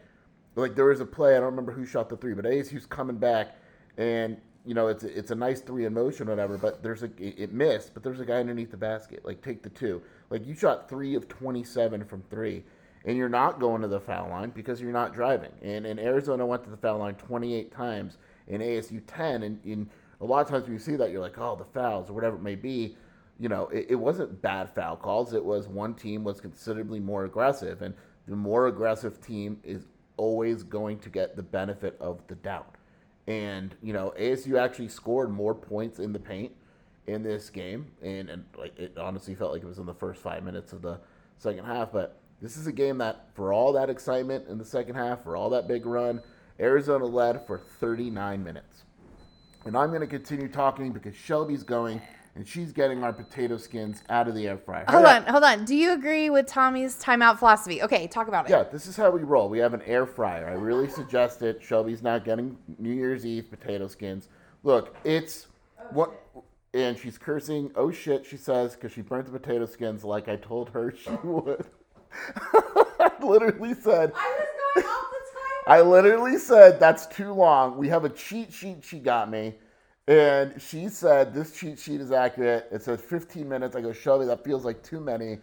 like 0.55 0.76
there 0.76 0.84
was 0.84 1.00
a 1.00 1.05
play 1.05 1.32
I 1.32 1.40
don't 1.40 1.46
remember 1.46 1.73
who 1.73 1.84
shot 1.84 2.08
the 2.08 2.17
three, 2.17 2.32
but 2.32 2.44
ASU's 2.44 2.87
coming 2.87 3.17
back, 3.17 3.56
and 3.96 4.37
you 4.64 4.73
know 4.73 4.87
it's 4.87 5.02
a, 5.02 5.19
it's 5.19 5.32
a 5.32 5.34
nice 5.34 5.61
three 5.61 5.84
in 5.84 5.94
motion, 5.94 6.28
whatever, 6.28 6.58
but 6.58 6.81
there's 6.81 7.02
a 7.02 7.11
it, 7.19 7.52
missed, 7.52 7.93
but 7.93 8.05
there's 8.05 8.20
a 8.20 8.25
guy 8.25 8.37
underneath 8.37 8.70
the 8.70 8.76
basket, 8.76 9.25
like 9.25 9.43
take 9.43 9.64
the 9.64 9.70
two, 9.70 10.00
like 10.31 10.46
you 10.46 10.55
shot 10.55 10.88
three 10.88 11.17
of 11.17 11.26
twenty 11.26 11.64
seven 11.64 12.05
from 12.05 12.22
three, 12.31 12.62
and 13.05 13.17
you're 13.17 13.29
not 13.29 13.58
going 13.58 13.82
to 13.82 13.88
the 13.88 13.99
foul 13.99 14.29
line 14.29 14.50
because 14.50 14.81
you're 14.81 14.93
not 14.93 15.12
driving, 15.12 15.50
and 15.61 15.87
and 15.87 15.99
Arizona 15.99 16.46
went 16.46 16.62
to 16.62 16.70
the 16.70 16.76
foul 16.76 16.99
line 16.99 17.17
twenty 17.17 17.52
eight 17.52 17.72
times, 17.72 18.17
and 18.46 18.62
ASU 18.62 19.02
ten, 19.08 19.43
and 19.43 19.58
in 19.64 19.90
a 20.20 20.24
lot 20.24 20.40
of 20.40 20.48
times 20.48 20.64
when 20.64 20.72
you 20.72 20.78
see 20.78 20.96
that, 20.96 21.10
you're 21.10 21.20
like, 21.20 21.38
oh, 21.38 21.56
the 21.56 21.64
fouls 21.64 22.10
or 22.10 22.14
whatever 22.14 22.36
it 22.36 22.42
may 22.42 22.54
be. 22.54 22.96
You 23.38 23.48
know, 23.48 23.68
it, 23.68 23.86
it 23.90 23.94
wasn't 23.94 24.40
bad 24.40 24.70
foul 24.70 24.96
calls. 24.96 25.34
It 25.34 25.44
was 25.44 25.68
one 25.68 25.94
team 25.94 26.24
was 26.24 26.40
considerably 26.40 27.00
more 27.00 27.24
aggressive, 27.24 27.82
and 27.82 27.94
the 28.26 28.36
more 28.36 28.66
aggressive 28.68 29.20
team 29.20 29.58
is 29.62 29.86
always 30.16 30.62
going 30.62 30.98
to 31.00 31.10
get 31.10 31.36
the 31.36 31.42
benefit 31.42 31.96
of 32.00 32.26
the 32.28 32.34
doubt. 32.36 32.76
And 33.26 33.74
you 33.82 33.92
know, 33.92 34.14
ASU 34.18 34.58
actually 34.58 34.88
scored 34.88 35.30
more 35.30 35.54
points 35.54 35.98
in 35.98 36.12
the 36.12 36.19
paint 36.19 36.52
in 37.06 37.22
this 37.22 37.50
game, 37.50 37.92
and, 38.02 38.30
and 38.30 38.44
like 38.56 38.78
it 38.78 38.96
honestly 38.96 39.34
felt 39.34 39.52
like 39.52 39.62
it 39.62 39.66
was 39.66 39.78
in 39.78 39.86
the 39.86 39.94
first 39.94 40.22
five 40.22 40.42
minutes 40.42 40.72
of 40.72 40.81
the 40.81 40.98
second 41.36 41.64
half. 41.67 41.93
But 41.93 42.19
this 42.41 42.56
is 42.56 42.67
a 42.67 42.72
game 42.72 42.98
that, 42.98 43.29
for 43.34 43.52
all 43.52 43.72
that 43.74 43.91
excitement 43.91 44.48
in 44.48 44.58
the 44.58 44.64
second 44.64 44.94
half, 44.94 45.22
for 45.22 45.36
all 45.36 45.50
that 45.50 45.69
big 45.69 45.84
run, 45.84 46.22
Arizona 46.58 47.05
led 47.05 47.46
for 47.46 47.58
39 47.58 48.43
minutes. 48.43 48.85
And 49.67 49.77
I'm 49.77 49.89
going 49.89 50.01
to 50.01 50.06
continue 50.06 50.49
talking 50.49 50.93
because 50.93 51.15
Shelby's 51.15 51.65
going 51.65 52.01
and 52.37 52.46
she's 52.46 52.70
getting 52.70 53.03
our 53.03 53.13
potato 53.13 53.56
skins 53.56 54.03
out 54.11 54.29
of 54.29 54.35
the 54.35 54.46
air 54.46 54.58
fryer. 54.58 54.85
Hold 54.89 55.05
Hurry 55.05 55.17
on, 55.17 55.23
hold 55.25 55.43
on. 55.43 55.65
Do 55.65 55.75
you 55.75 55.93
agree 55.93 56.31
with 56.31 56.46
Tommy's 56.46 57.03
timeout 57.03 57.39
philosophy? 57.39 57.82
Okay, 57.82 58.06
talk 58.06 58.29
about 58.29 58.46
it. 58.46 58.51
Yeah, 58.53 58.63
this 58.63 58.87
is 58.87 58.96
how 58.96 59.11
we 59.11 59.23
roll. 59.23 59.49
We 59.49 59.58
have 59.58 59.75
an 59.75 59.82
air 59.82 60.06
fryer. 60.06 60.46
I 60.46 60.53
really 60.53 60.89
suggest 60.89 61.43
it. 61.43 61.63
Shelby's 61.63 62.03
not 62.03 62.25
getting 62.25 62.56
New 62.79 62.93
Year's 62.93 63.27
Eve 63.27 63.51
potato 63.51 63.89
skins. 63.89 64.29
Look, 64.63 64.94
it's 65.03 65.46
oh, 65.81 65.85
what, 65.93 66.13
and 66.75 66.99
she's 66.99 67.17
cursing. 67.17 67.70
Oh 67.75 67.91
shit, 67.91 68.27
she 68.27 68.37
says 68.37 68.75
because 68.75 68.93
she 68.93 69.01
burnt 69.01 69.32
the 69.32 69.39
potato 69.39 69.65
skins 69.67 70.05
like 70.05 70.29
I 70.29 70.37
told 70.37 70.69
her 70.70 70.94
she 70.94 71.11
would. 71.25 71.67
I 72.53 73.11
literally 73.20 73.75
said. 73.75 74.13
I 74.15 74.37
was 74.39 74.85
going 74.85 74.87
off 74.87 75.06
the 75.11 75.19
time. 75.41 75.56
I 75.67 75.81
literally 75.81 76.39
said 76.39 76.79
that's 76.79 77.06
too 77.06 77.32
long. 77.32 77.77
We 77.77 77.89
have 77.89 78.05
a 78.05 78.08
cheat 78.08 78.53
sheet 78.53 78.85
she 78.85 78.99
got 78.99 79.31
me, 79.31 79.55
and 80.06 80.61
she 80.61 80.89
said 80.89 81.35
this 81.35 81.58
cheat 81.58 81.79
sheet 81.79 82.01
is 82.01 82.13
accurate. 82.13 82.69
It 82.70 82.82
says 82.82 83.01
15 83.01 83.49
minutes. 83.49 83.75
I 83.75 83.81
go, 83.81 83.93
Shelby, 83.93 84.27
that 84.27 84.44
feels 84.44 84.65
like 84.65 84.82
too 84.82 85.01
many. 85.01 85.39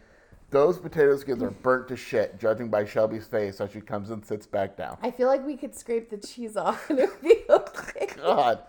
Those 0.49 0.77
potato 0.77 1.17
skins 1.17 1.41
are 1.41 1.49
burnt 1.49 1.87
to 1.87 1.97
shit, 1.97 2.39
judging 2.39 2.69
by 2.69 2.85
Shelby's 2.85 3.25
face 3.25 3.59
as 3.59 3.71
she 3.71 3.81
comes 3.81 4.11
and 4.11 4.23
sits 4.23 4.45
back 4.45 4.77
down. 4.77 4.97
I 5.01 5.09
feel 5.09 5.27
like 5.27 5.45
we 5.45 5.57
could 5.57 5.75
scrape 5.75 6.09
the 6.11 6.17
cheese 6.17 6.55
off 6.55 6.89
and 6.89 6.99
it 6.99 7.09
would 7.09 7.21
be 7.21 7.43
okay. 7.49 8.07
God, 8.15 8.59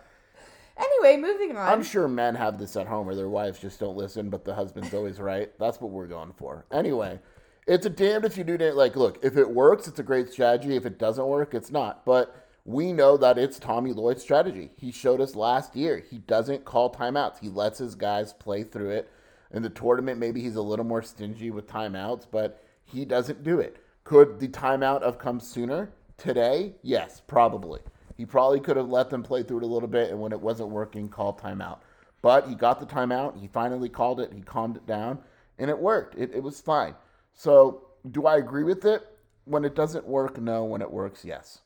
Anyway, 0.77 1.17
moving 1.17 1.55
on. 1.55 1.67
I'm 1.71 1.83
sure 1.83 2.07
men 2.07 2.35
have 2.35 2.57
this 2.59 2.75
at 2.75 2.87
home 2.87 3.05
where 3.05 3.15
their 3.15 3.29
wives 3.29 3.59
just 3.59 3.79
don't 3.79 3.95
listen, 3.95 4.29
but 4.29 4.43
the 4.43 4.53
husband's 4.53 4.93
always 4.93 5.19
right. 5.19 5.49
That's 5.57 5.79
what 5.79 5.91
we're 5.91 6.07
going 6.07 6.33
for. 6.33 6.65
Anyway, 6.71 7.19
it's 7.67 7.85
a 7.85 7.89
damned 7.89 8.25
if 8.25 8.37
you 8.37 8.43
do 8.43 8.55
it. 8.55 8.75
Like, 8.75 8.95
look, 8.95 9.23
if 9.23 9.37
it 9.37 9.49
works, 9.49 9.87
it's 9.87 9.99
a 9.99 10.03
great 10.03 10.29
strategy. 10.29 10.75
If 10.75 10.85
it 10.85 10.99
doesn't 10.99 11.25
work, 11.25 11.53
it's 11.53 11.71
not. 11.71 12.05
But 12.05 12.47
we 12.63 12.91
know 12.93 13.17
that 13.17 13.37
it's 13.37 13.59
Tommy 13.59 13.93
Lloyd's 13.93 14.21
strategy. 14.21 14.71
He 14.77 14.91
showed 14.91 15.21
us 15.21 15.35
last 15.35 15.75
year. 15.75 16.03
He 16.09 16.17
doesn't 16.19 16.65
call 16.65 16.93
timeouts. 16.93 17.39
He 17.39 17.49
lets 17.49 17.79
his 17.79 17.95
guys 17.95 18.33
play 18.33 18.63
through 18.63 18.89
it. 18.89 19.11
In 19.51 19.61
the 19.61 19.69
tournament, 19.69 20.19
maybe 20.19 20.41
he's 20.41 20.55
a 20.55 20.61
little 20.61 20.85
more 20.85 21.01
stingy 21.01 21.51
with 21.51 21.67
timeouts, 21.67 22.25
but 22.29 22.63
he 22.83 23.05
doesn't 23.05 23.43
do 23.43 23.59
it. 23.59 23.77
Could 24.03 24.39
the 24.39 24.47
timeout 24.47 25.03
have 25.03 25.17
come 25.17 25.39
sooner 25.39 25.91
today? 26.17 26.73
Yes, 26.81 27.21
probably. 27.25 27.81
He 28.17 28.25
probably 28.25 28.59
could 28.59 28.77
have 28.77 28.89
let 28.89 29.09
them 29.09 29.23
play 29.23 29.43
through 29.43 29.57
it 29.57 29.63
a 29.63 29.67
little 29.67 29.89
bit, 29.89 30.09
and 30.09 30.19
when 30.19 30.31
it 30.31 30.41
wasn't 30.41 30.69
working, 30.69 31.09
call 31.09 31.33
timeout. 31.33 31.79
But 32.21 32.47
he 32.47 32.55
got 32.55 32.79
the 32.79 32.85
timeout. 32.85 33.39
He 33.39 33.47
finally 33.47 33.89
called 33.89 34.19
it. 34.19 34.33
He 34.33 34.41
calmed 34.41 34.77
it 34.77 34.87
down, 34.87 35.19
and 35.59 35.69
it 35.69 35.77
worked. 35.77 36.15
It, 36.15 36.31
it 36.33 36.41
was 36.41 36.61
fine. 36.61 36.95
So, 37.35 37.87
do 38.09 38.25
I 38.25 38.37
agree 38.37 38.63
with 38.63 38.85
it? 38.85 39.05
When 39.43 39.63
it 39.65 39.75
doesn't 39.75 40.07
work, 40.07 40.39
no. 40.41 40.63
When 40.63 40.81
it 40.81 40.89
works, 40.89 41.23
yes. 41.23 41.61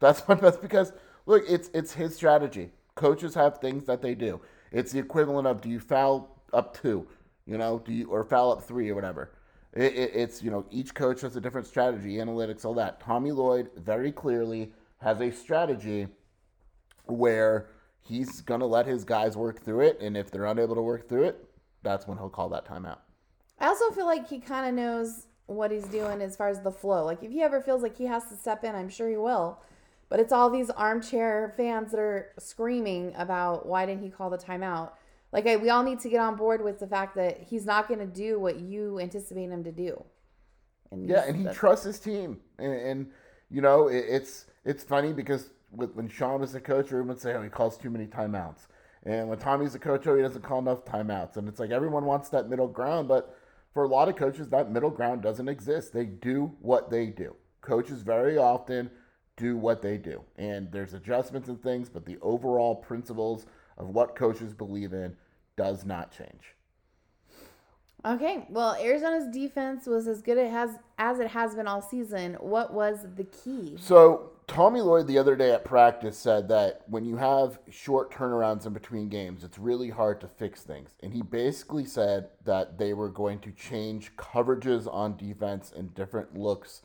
That's 0.00 0.20
what. 0.28 0.40
That's 0.40 0.58
because 0.58 0.92
look, 1.26 1.44
it's 1.48 1.70
it's 1.72 1.94
his 1.94 2.14
strategy. 2.14 2.70
Coaches 2.94 3.34
have 3.34 3.58
things 3.58 3.86
that 3.86 4.02
they 4.02 4.14
do. 4.14 4.40
It's 4.72 4.92
the 4.92 4.98
equivalent 4.98 5.46
of 5.46 5.60
do 5.60 5.68
you 5.68 5.80
foul 5.80 6.42
up 6.52 6.80
two, 6.80 7.06
you 7.46 7.56
know, 7.56 7.78
do 7.84 7.92
you 7.92 8.10
or 8.10 8.24
foul 8.24 8.52
up 8.52 8.62
three 8.62 8.90
or 8.90 8.94
whatever. 8.94 9.32
It, 9.72 9.94
it, 9.94 10.10
it's 10.14 10.42
you 10.42 10.50
know 10.50 10.66
each 10.70 10.94
coach 10.94 11.20
has 11.20 11.36
a 11.36 11.40
different 11.40 11.66
strategy, 11.66 12.16
analytics, 12.16 12.64
all 12.64 12.74
that. 12.74 13.00
Tommy 13.00 13.32
Lloyd 13.32 13.70
very 13.76 14.12
clearly 14.12 14.72
has 15.00 15.20
a 15.20 15.30
strategy 15.30 16.08
where 17.04 17.70
he's 18.00 18.40
gonna 18.40 18.66
let 18.66 18.86
his 18.86 19.04
guys 19.04 19.36
work 19.36 19.62
through 19.62 19.80
it, 19.80 20.00
and 20.00 20.16
if 20.16 20.30
they're 20.30 20.46
unable 20.46 20.74
to 20.74 20.82
work 20.82 21.08
through 21.08 21.24
it, 21.24 21.44
that's 21.82 22.06
when 22.06 22.18
he'll 22.18 22.28
call 22.30 22.48
that 22.48 22.66
timeout. 22.66 22.98
I 23.60 23.66
also 23.66 23.90
feel 23.90 24.06
like 24.06 24.28
he 24.28 24.38
kind 24.38 24.68
of 24.68 24.74
knows 24.74 25.26
what 25.46 25.70
he's 25.70 25.84
doing 25.84 26.20
as 26.20 26.36
far 26.36 26.48
as 26.48 26.60
the 26.60 26.70
flow. 26.70 27.04
Like 27.04 27.22
if 27.22 27.30
he 27.30 27.42
ever 27.42 27.60
feels 27.60 27.82
like 27.82 27.96
he 27.96 28.04
has 28.04 28.24
to 28.26 28.36
step 28.36 28.64
in, 28.64 28.74
I'm 28.74 28.88
sure 28.88 29.08
he 29.08 29.16
will. 29.16 29.58
But 30.08 30.20
it's 30.20 30.32
all 30.32 30.48
these 30.48 30.70
armchair 30.70 31.52
fans 31.56 31.90
that 31.90 32.00
are 32.00 32.32
screaming 32.38 33.12
about 33.16 33.66
why 33.66 33.84
didn't 33.86 34.02
he 34.02 34.10
call 34.10 34.30
the 34.30 34.38
timeout? 34.38 34.92
Like 35.32 35.46
I, 35.46 35.56
we 35.56 35.68
all 35.70 35.82
need 35.82 36.00
to 36.00 36.08
get 36.08 36.20
on 36.20 36.36
board 36.36 36.62
with 36.62 36.78
the 36.78 36.86
fact 36.86 37.14
that 37.16 37.42
he's 37.42 37.66
not 37.66 37.88
going 37.88 38.00
to 38.00 38.06
do 38.06 38.38
what 38.38 38.60
you 38.60 38.98
anticipate 39.00 39.50
him 39.50 39.64
to 39.64 39.72
do. 39.72 40.02
And 40.90 41.08
yeah, 41.08 41.24
and 41.26 41.36
he 41.36 41.54
trusts 41.54 41.84
his 41.84 42.00
team, 42.00 42.40
and, 42.58 42.72
and 42.72 43.10
you 43.50 43.60
know 43.60 43.88
it, 43.88 44.06
it's 44.08 44.46
it's 44.64 44.82
funny 44.82 45.12
because 45.12 45.50
with, 45.70 45.94
when 45.94 46.08
Sean 46.08 46.40
was 46.40 46.52
the 46.52 46.60
coach, 46.62 46.86
everyone 46.86 47.08
would 47.08 47.20
say, 47.20 47.34
"Oh, 47.34 47.42
he 47.42 47.50
calls 47.50 47.76
too 47.76 47.90
many 47.90 48.06
timeouts," 48.06 48.68
and 49.04 49.28
when 49.28 49.38
Tommy's 49.38 49.74
the 49.74 49.78
coach, 49.78 50.06
oh, 50.06 50.16
he 50.16 50.22
doesn't 50.22 50.40
call 50.40 50.60
enough 50.60 50.86
timeouts, 50.86 51.36
and 51.36 51.46
it's 51.46 51.60
like 51.60 51.70
everyone 51.70 52.06
wants 52.06 52.30
that 52.30 52.48
middle 52.48 52.68
ground, 52.68 53.06
but 53.06 53.37
for 53.78 53.84
a 53.84 53.88
lot 53.88 54.08
of 54.08 54.16
coaches, 54.16 54.48
that 54.48 54.72
middle 54.72 54.90
ground 54.90 55.22
doesn't 55.22 55.48
exist. 55.48 55.92
They 55.92 56.04
do 56.04 56.52
what 56.58 56.90
they 56.90 57.06
do. 57.06 57.36
Coaches 57.60 58.02
very 58.02 58.36
often 58.36 58.90
do 59.36 59.56
what 59.56 59.82
they 59.82 59.96
do. 59.96 60.24
And 60.36 60.68
there's 60.72 60.94
adjustments 60.94 61.48
and 61.48 61.62
things, 61.62 61.88
but 61.88 62.04
the 62.04 62.18
overall 62.20 62.74
principles 62.74 63.46
of 63.76 63.90
what 63.90 64.16
coaches 64.16 64.52
believe 64.52 64.94
in 64.94 65.14
does 65.56 65.84
not 65.84 66.10
change. 66.10 66.56
Okay, 68.04 68.48
well, 68.50 68.74
Arizona's 68.74 69.32
defense 69.32 69.86
was 69.86 70.08
as 70.08 70.22
good 70.22 70.38
it 70.38 70.50
has 70.50 70.70
as 70.98 71.20
it 71.20 71.28
has 71.28 71.54
been 71.54 71.68
all 71.68 71.80
season. 71.80 72.34
What 72.40 72.74
was 72.74 73.06
the 73.14 73.22
key? 73.22 73.76
So 73.78 74.32
Tommy 74.48 74.80
Lloyd 74.80 75.06
the 75.06 75.18
other 75.18 75.36
day 75.36 75.52
at 75.52 75.66
practice 75.66 76.16
said 76.16 76.48
that 76.48 76.80
when 76.86 77.04
you 77.04 77.16
have 77.18 77.58
short 77.70 78.10
turnarounds 78.10 78.64
in 78.64 78.72
between 78.72 79.10
games, 79.10 79.44
it's 79.44 79.58
really 79.58 79.90
hard 79.90 80.22
to 80.22 80.26
fix 80.26 80.62
things. 80.62 80.96
And 81.02 81.12
he 81.12 81.20
basically 81.20 81.84
said 81.84 82.30
that 82.46 82.78
they 82.78 82.94
were 82.94 83.10
going 83.10 83.40
to 83.40 83.52
change 83.52 84.16
coverages 84.16 84.92
on 84.92 85.18
defense 85.18 85.70
and 85.76 85.94
different 85.94 86.36
looks 86.36 86.80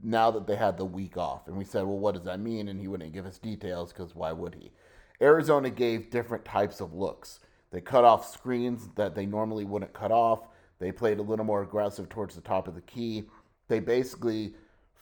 now 0.00 0.30
that 0.30 0.46
they 0.46 0.54
had 0.54 0.78
the 0.78 0.84
week 0.84 1.16
off. 1.16 1.48
And 1.48 1.58
we 1.58 1.64
said, 1.64 1.84
well, 1.84 1.98
what 1.98 2.14
does 2.14 2.24
that 2.24 2.38
mean? 2.38 2.68
And 2.68 2.80
he 2.80 2.86
wouldn't 2.86 3.12
give 3.12 3.26
us 3.26 3.38
details 3.38 3.92
because 3.92 4.14
why 4.14 4.30
would 4.30 4.54
he? 4.54 4.70
Arizona 5.20 5.70
gave 5.70 6.10
different 6.10 6.44
types 6.44 6.80
of 6.80 6.94
looks. 6.94 7.40
They 7.72 7.80
cut 7.80 8.04
off 8.04 8.32
screens 8.32 8.90
that 8.94 9.16
they 9.16 9.26
normally 9.26 9.64
wouldn't 9.64 9.92
cut 9.92 10.12
off. 10.12 10.46
They 10.78 10.92
played 10.92 11.18
a 11.18 11.22
little 11.22 11.44
more 11.44 11.62
aggressive 11.62 12.08
towards 12.08 12.36
the 12.36 12.40
top 12.42 12.68
of 12.68 12.76
the 12.76 12.80
key. 12.80 13.24
They 13.66 13.80
basically 13.80 14.54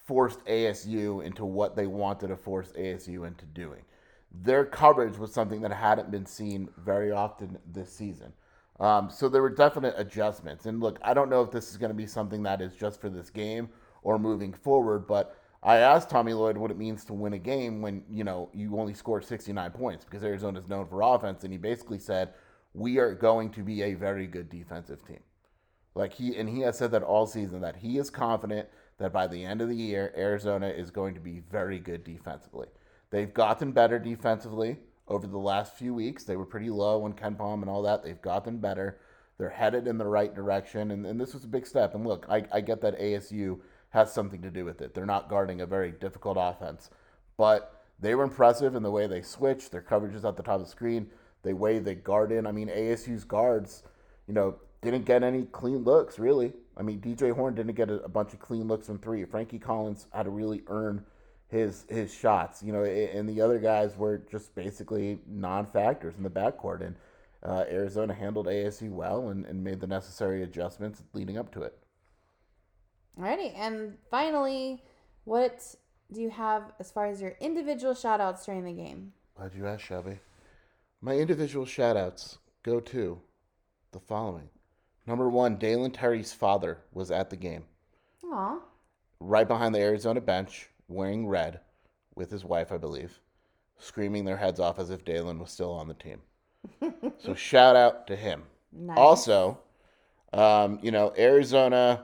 forced 0.06 0.44
ASU 0.46 1.25
into 1.25 1.44
what 1.44 1.76
they 1.76 1.86
wanted 1.86 2.28
to 2.28 2.36
force 2.36 2.72
ASU 2.78 3.26
into 3.26 3.44
doing. 3.46 3.82
Their 4.32 4.64
coverage 4.64 5.18
was 5.18 5.32
something 5.32 5.60
that 5.62 5.72
hadn't 5.72 6.10
been 6.10 6.26
seen 6.26 6.68
very 6.76 7.10
often 7.10 7.58
this 7.66 7.92
season. 7.92 8.32
Um, 8.78 9.10
so 9.10 9.28
there 9.28 9.42
were 9.42 9.50
definite 9.50 9.94
adjustments. 9.96 10.66
And 10.66 10.80
look, 10.80 10.98
I 11.02 11.14
don't 11.14 11.30
know 11.30 11.42
if 11.42 11.50
this 11.50 11.70
is 11.70 11.76
going 11.76 11.90
to 11.90 11.94
be 11.94 12.06
something 12.06 12.42
that 12.42 12.60
is 12.60 12.75
just 12.75 13.00
for 13.00 13.08
this 13.08 13.30
game 13.30 13.68
or 14.02 14.18
moving 14.18 14.52
forward. 14.52 15.06
But 15.06 15.36
I 15.62 15.78
asked 15.78 16.10
Tommy 16.10 16.34
Lloyd 16.34 16.58
what 16.58 16.70
it 16.70 16.76
means 16.76 17.04
to 17.06 17.14
win 17.14 17.32
a 17.32 17.38
game 17.38 17.80
when, 17.80 18.04
you 18.10 18.25
know, 18.25 18.50
you 18.52 18.78
only 18.78 18.94
scored 18.94 19.25
69 19.25 19.70
points 19.70 20.04
because 20.04 20.22
Arizona 20.22 20.60
is 20.60 20.68
known 20.68 20.86
for 20.86 21.00
offense. 21.02 21.42
And 21.42 21.52
he 21.52 21.58
basically 21.58 21.98
said, 21.98 22.34
we 22.75 22.98
are 22.98 23.14
going 23.14 23.50
to 23.52 23.62
be 23.62 23.82
a 23.82 23.94
very 23.94 24.26
good 24.26 24.50
defensive 24.50 25.04
team. 25.06 25.20
Like 25.94 26.12
he, 26.12 26.36
and 26.36 26.48
he 26.48 26.60
has 26.60 26.76
said 26.76 26.90
that 26.90 27.02
all 27.02 27.26
season 27.26 27.62
that 27.62 27.76
he 27.76 27.96
is 27.96 28.10
confident 28.10 28.68
that 28.98 29.12
by 29.12 29.26
the 29.26 29.44
end 29.44 29.60
of 29.60 29.68
the 29.68 29.76
year, 29.76 30.12
Arizona 30.16 30.68
is 30.68 30.90
going 30.90 31.14
to 31.14 31.20
be 31.20 31.40
very 31.50 31.78
good 31.78 32.04
defensively. 32.04 32.68
They've 33.10 33.32
gotten 33.32 33.72
better 33.72 33.98
defensively 33.98 34.78
over 35.08 35.26
the 35.26 35.38
last 35.38 35.74
few 35.74 35.94
weeks. 35.94 36.24
They 36.24 36.36
were 36.36 36.46
pretty 36.46 36.70
low 36.70 37.04
on 37.04 37.12
KenPom 37.12 37.60
and 37.60 37.70
all 37.70 37.82
that. 37.82 38.02
They've 38.02 38.20
gotten 38.20 38.58
better. 38.58 38.98
They're 39.38 39.50
headed 39.50 39.86
in 39.86 39.98
the 39.98 40.06
right 40.06 40.34
direction. 40.34 40.90
And, 40.90 41.06
and 41.06 41.20
this 41.20 41.34
was 41.34 41.44
a 41.44 41.48
big 41.48 41.66
step. 41.66 41.94
And 41.94 42.06
look, 42.06 42.26
I, 42.28 42.44
I 42.52 42.60
get 42.60 42.80
that 42.80 42.98
ASU 42.98 43.60
has 43.90 44.12
something 44.12 44.42
to 44.42 44.50
do 44.50 44.64
with 44.64 44.80
it. 44.80 44.94
They're 44.94 45.06
not 45.06 45.28
guarding 45.28 45.60
a 45.60 45.66
very 45.66 45.92
difficult 45.92 46.36
offense, 46.40 46.90
but 47.36 47.84
they 48.00 48.14
were 48.14 48.24
impressive 48.24 48.74
in 48.74 48.82
the 48.82 48.90
way 48.90 49.06
they 49.06 49.22
switched. 49.22 49.72
Their 49.72 49.82
coverage 49.82 50.14
is 50.14 50.24
at 50.24 50.36
the 50.36 50.42
top 50.42 50.56
of 50.56 50.62
the 50.62 50.70
screen. 50.70 51.10
The 51.42 51.54
way 51.54 51.78
they 51.78 51.94
guard 51.94 52.32
in. 52.32 52.46
I 52.46 52.52
mean, 52.52 52.68
ASU's 52.68 53.24
guards, 53.24 53.84
you 54.26 54.34
know, 54.34 54.56
didn't 54.82 55.04
get 55.04 55.22
any 55.22 55.44
clean 55.44 55.84
looks 55.84 56.18
really. 56.18 56.52
I 56.76 56.83
mean, 56.83 57.00
DJ 57.00 57.35
Horne 57.35 57.54
didn't 57.54 57.75
get 57.75 57.90
a, 57.90 58.02
a 58.02 58.09
bunch 58.09 58.33
of 58.35 58.40
clean 58.40 58.68
looks 58.68 58.87
from 58.87 58.99
three. 58.99 59.25
Frankie 59.25 59.59
Collins 59.59 60.06
had 60.12 60.25
to 60.25 60.30
really 60.30 60.62
earn 60.66 61.04
his 61.49 61.87
his 61.88 62.12
shots, 62.12 62.62
you 62.62 62.73
know, 62.73 62.85
and 62.85 63.28
the 63.28 63.40
other 63.40 63.59
guys 63.59 63.97
were 63.97 64.18
just 64.30 64.54
basically 64.54 65.18
non-factors 65.28 66.14
in 66.16 66.23
the 66.23 66.30
backcourt. 66.30 66.85
And 66.85 66.97
uh, 67.42 67.64
Arizona 67.71 68.12
handled 68.12 68.47
ASU 68.47 68.90
well 68.90 69.28
and, 69.28 69.47
and 69.47 69.62
made 69.62 69.80
the 69.80 69.87
necessary 69.87 70.42
adjustments 70.42 71.02
leading 71.12 71.38
up 71.38 71.52
to 71.52 71.62
it. 71.62 71.78
Alrighty, 73.18 73.56
and 73.56 73.97
finally, 74.11 74.83
what 75.25 75.75
do 76.12 76.21
you 76.21 76.30
have 76.30 76.73
as 76.80 76.90
far 76.90 77.06
as 77.06 77.23
your 77.23 77.35
individual 77.40 77.95
shoutouts 77.95 78.45
during 78.45 78.64
the 78.64 78.73
game? 78.73 79.12
Glad 79.37 79.54
you 79.54 79.66
asked, 79.66 79.85
Shelby. 79.85 80.18
My 81.00 81.14
individual 81.16 81.64
shoutouts 81.64 82.38
go 82.62 82.80
to 82.80 83.21
the 83.92 84.00
following. 84.00 84.49
Number 85.06 85.28
one, 85.28 85.56
Dalen 85.56 85.92
Terry's 85.92 86.32
father 86.32 86.78
was 86.92 87.10
at 87.10 87.30
the 87.30 87.36
game. 87.36 87.64
Aw. 88.25 88.58
Right 89.20 89.46
behind 89.46 89.75
the 89.75 89.80
Arizona 89.80 90.20
bench, 90.20 90.68
wearing 90.88 91.26
red, 91.26 91.60
with 92.14 92.30
his 92.30 92.44
wife, 92.44 92.72
I 92.72 92.78
believe, 92.78 93.20
screaming 93.78 94.25
their 94.25 94.36
heads 94.36 94.58
off 94.58 94.78
as 94.78 94.90
if 94.90 95.04
Dalen 95.04 95.38
was 95.38 95.50
still 95.50 95.72
on 95.72 95.88
the 95.88 95.94
team. 95.94 96.20
so 97.18 97.34
shout 97.34 97.76
out 97.76 98.06
to 98.08 98.16
him. 98.16 98.42
Nice. 98.72 98.98
Also, 98.98 99.58
um, 100.32 100.78
you 100.82 100.90
know, 100.90 101.12
Arizona 101.16 102.02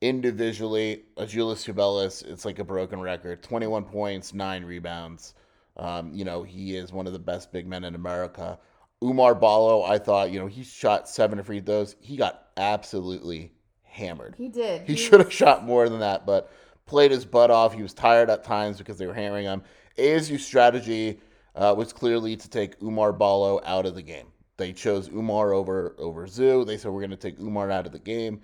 individually, 0.00 1.02
Azuolas 1.16 1.64
Tubelis, 1.64 2.24
it's 2.26 2.44
like 2.44 2.58
a 2.58 2.64
broken 2.64 3.00
record. 3.00 3.42
21 3.42 3.84
points, 3.84 4.32
nine 4.32 4.64
rebounds. 4.64 5.34
Um, 5.76 6.12
you 6.14 6.24
know, 6.24 6.42
he 6.42 6.76
is 6.76 6.92
one 6.92 7.06
of 7.06 7.12
the 7.12 7.18
best 7.18 7.52
big 7.52 7.66
men 7.66 7.84
in 7.84 7.94
America. 7.94 8.58
Oumar 9.02 9.38
Ballo, 9.38 9.82
I 9.82 9.98
thought, 9.98 10.30
you 10.30 10.38
know, 10.38 10.46
he 10.46 10.62
shot 10.62 11.08
seven 11.08 11.42
free 11.42 11.60
throws. 11.60 11.96
He 12.00 12.16
got 12.16 12.48
absolutely 12.56 13.52
hammered. 13.82 14.34
He 14.36 14.48
did. 14.48 14.82
He, 14.82 14.94
he 14.94 14.98
should 14.98 15.20
have 15.20 15.32
shot 15.32 15.64
more 15.64 15.88
than 15.88 16.00
that, 16.00 16.26
but 16.26 16.50
played 16.86 17.10
his 17.10 17.24
butt 17.24 17.50
off. 17.50 17.74
He 17.74 17.82
was 17.82 17.94
tired 17.94 18.28
at 18.28 18.44
times 18.44 18.78
because 18.78 18.98
they 18.98 19.06
were 19.06 19.14
hammering 19.14 19.46
him. 19.46 19.62
ASU's 19.96 20.44
strategy 20.44 21.20
uh, 21.54 21.74
was 21.76 21.92
clearly 21.92 22.36
to 22.36 22.48
take 22.48 22.78
Oumar 22.80 23.16
Ballo 23.16 23.60
out 23.64 23.86
of 23.86 23.94
the 23.94 24.02
game. 24.02 24.26
They 24.56 24.72
chose 24.72 25.08
Oumar 25.08 25.54
over 25.54 25.94
over 25.98 26.26
Zoo. 26.26 26.64
They 26.64 26.76
said 26.76 26.90
we're 26.90 27.00
going 27.00 27.10
to 27.10 27.16
take 27.16 27.38
Oumar 27.38 27.72
out 27.72 27.86
of 27.86 27.92
the 27.92 27.98
game. 27.98 28.42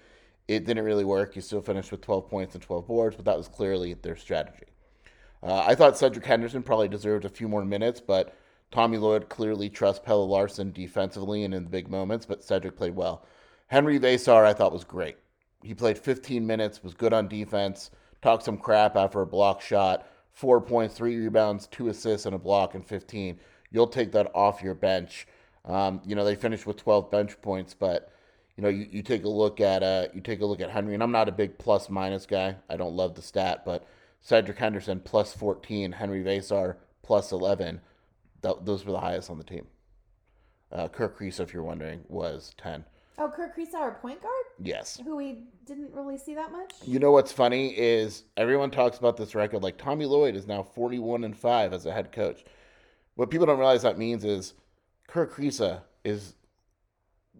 It 0.49 0.65
didn't 0.65 0.85
really 0.85 1.05
work. 1.05 1.37
You 1.37 1.43
still 1.43 1.61
finished 1.61 1.91
with 1.91 2.01
12 2.01 2.29
points 2.29 2.55
and 2.55 2.63
12 2.63 2.87
boards, 2.87 3.17
but 3.17 3.25
that 3.25 3.37
was 3.37 3.49
clearly 3.49 3.95
their 3.95 4.17
strategy. 4.17 4.67
Uh, 5.43 5.65
I 5.67 5.75
thought 5.75 5.99
Cedric 5.99 6.25
Henderson 6.25 6.63
probably 6.63 6.89
deserved 6.89 7.25
a 7.25 7.29
few 7.29 7.49
more 7.49 7.65
minutes, 7.65 8.01
but 8.01 8.35
Tommy 8.71 8.99
Lloyd 8.99 9.29
clearly 9.29 9.71
trusts 9.71 10.05
Pelle 10.05 10.27
Larsson 10.27 10.73
defensively 10.73 11.45
and 11.45 11.55
in 11.55 11.65
the 11.65 11.71
big 11.71 11.89
moments, 11.89 12.27
but 12.27 12.43
Cedric 12.43 12.77
played 12.77 12.97
well. 12.97 13.25
Henry 13.69 13.99
Veesaar, 13.99 14.45
I 14.45 14.53
thought, 14.53 14.73
was 14.73 14.85
great. 14.85 15.17
He 15.63 15.75
played 15.75 15.99
15 15.99 16.47
minutes, 16.47 16.83
was 16.83 16.95
good 16.95 17.13
on 17.13 17.29
defense, 17.29 17.91
talked 18.23 18.45
some 18.45 18.59
crap 18.59 18.97
after 18.97 19.21
a 19.21 19.27
block 19.27 19.61
shot, 19.61 20.07
four 20.33 20.61
points, 20.61 20.95
three 20.95 21.17
rebounds, 21.17 21.67
two 21.67 21.89
assists, 21.89 22.27
and 22.27 22.35
a 22.35 22.39
block 22.39 22.75
in 22.75 22.83
15. 22.83 23.39
You'll 23.71 23.87
take 23.87 24.13
that 24.13 24.31
off 24.35 24.63
your 24.63 24.75
bench. 24.75 25.27
Um, 25.65 26.01
you 26.07 26.15
know, 26.15 26.25
they 26.25 26.37
finished 26.37 26.67
with 26.67 26.77
12 26.77 27.11
bench 27.11 27.41
points, 27.43 27.75
but 27.75 28.13
you 28.57 28.63
know, 28.63 28.69
you, 28.69 28.87
you 28.91 29.03
take 29.03 29.25
a 29.25 29.29
look 29.29 29.61
at 29.61 29.83
uh, 29.83 30.07
you 30.15 30.21
take 30.21 30.41
a 30.41 30.47
look 30.47 30.61
at 30.61 30.71
Henry, 30.71 30.95
and 30.95 31.03
I'm 31.03 31.13
not 31.13 31.29
a 31.29 31.33
big 31.33 31.59
plus 31.59 31.91
minus 31.91 32.27
guy. 32.27 32.57
I 32.71 32.77
don't 32.77 32.95
love 32.95 33.15
the 33.15 33.23
stat, 33.23 33.65
but 33.65 33.87
Cedric 34.21 34.59
Henderson 34.59 35.01
plus 35.01 35.35
14, 35.35 35.93
Henry 35.93 36.23
Veesaar 36.23 36.77
plus 37.03 37.33
11. 37.33 37.81
Th- 38.43 38.57
those 38.63 38.85
were 38.85 38.93
the 38.93 39.01
highest 39.01 39.31
on 39.31 39.39
the 39.39 39.45
team. 39.45 39.67
Uh, 40.73 40.89
Kerr 40.89 41.09
Kriisa, 41.09 41.41
if 41.41 41.55
you're 41.55 41.63
wondering, 41.63 42.01
was 42.09 42.55
10. 42.59 42.85
Oh, 43.19 43.29
Kerr 43.35 43.53
Kriisa, 43.57 43.75
our 43.77 43.93
point 43.93 44.21
guard? 44.21 44.45
Yes. 44.63 45.01
Who 45.03 45.17
we 45.17 45.45
didn't 45.65 45.93
really 45.93 46.19
see 46.19 46.35
that 46.35 46.53
much? 46.53 46.73
You 46.85 46.99
know 46.99 47.13
what's 47.13 47.33
funny 47.33 47.69
is 47.69 48.25
everyone 48.37 48.71
talks 48.71 48.99
about 48.99 49.17
this 49.17 49.35
record. 49.35 49.63
Like 49.63 49.79
Tommy 49.79 50.05
Lloyd 50.05 50.35
is 50.37 50.47
now 50.47 50.63
41 50.63 51.25
and 51.25 51.37
5 51.37 51.73
as 51.73 51.87
a 51.87 51.93
head 51.93 52.13
coach. 52.13 52.45
What 53.15 53.31
people 53.31 53.47
don't 53.47 53.59
realize 53.59 53.83
that 53.83 53.97
means 53.97 54.25
is 54.25 54.53
Kerr 55.07 55.27
Kriisa 55.27 55.83
is 56.05 56.35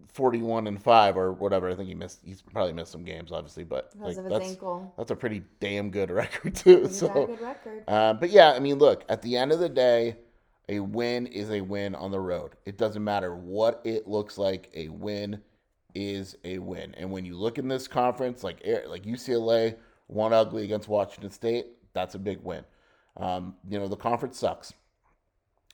forty-one 0.07 0.65
and 0.65 0.81
five 0.81 1.15
or 1.17 1.31
whatever. 1.33 1.69
I 1.69 1.75
think 1.75 1.89
he 1.89 1.95
missed. 1.95 2.21
He's 2.23 2.41
probably 2.41 2.73
missed 2.73 2.91
some 2.91 3.03
games, 3.03 3.31
obviously, 3.31 3.63
but 3.63 3.91
because 3.91 4.17
like, 4.17 4.25
of 4.25 4.31
his 4.31 4.39
that's 4.39 4.49
ankle. 4.51 4.93
that's 4.97 5.11
a 5.11 5.15
pretty 5.15 5.43
damn 5.59 5.91
good 5.91 6.09
record 6.09 6.55
too. 6.63 6.87
So 6.87 7.07
a 7.09 7.27
good 7.27 7.41
record. 7.41 7.83
uh, 7.87 8.13
but 8.13 8.31
yeah, 8.31 8.53
I 8.53 8.59
mean, 8.59 8.79
look, 8.79 9.03
at 9.09 9.21
the 9.21 9.37
end 9.37 9.51
of 9.51 9.59
the 9.59 9.69
day, 9.69 10.15
a 10.69 10.79
win 10.79 11.27
is 11.27 11.49
a 11.49 11.61
win 11.61 11.95
on 11.95 12.11
the 12.11 12.19
road. 12.19 12.51
It 12.65 12.77
doesn't 12.77 13.03
matter 13.03 13.35
what 13.35 13.81
it 13.85 14.07
looks 14.07 14.37
like. 14.37 14.69
A 14.73 14.89
win 14.89 15.41
is 15.95 16.35
a 16.43 16.59
win. 16.59 16.93
And 16.97 17.09
when 17.11 17.25
you 17.25 17.37
look 17.37 17.57
in 17.57 17.67
this 17.67 17.87
conference, 17.87 18.43
like 18.43 18.61
Air- 18.63 18.87
like 18.87 19.03
UCLA 19.03 19.75
won 20.07 20.33
ugly 20.33 20.63
against 20.63 20.87
Washington 20.87 21.31
State, 21.31 21.67
that's 21.93 22.15
a 22.15 22.19
big 22.19 22.39
win. 22.43 22.63
Um, 23.15 23.55
you 23.67 23.79
know, 23.79 23.87
the 23.87 23.95
conference 23.95 24.37
sucks. 24.37 24.73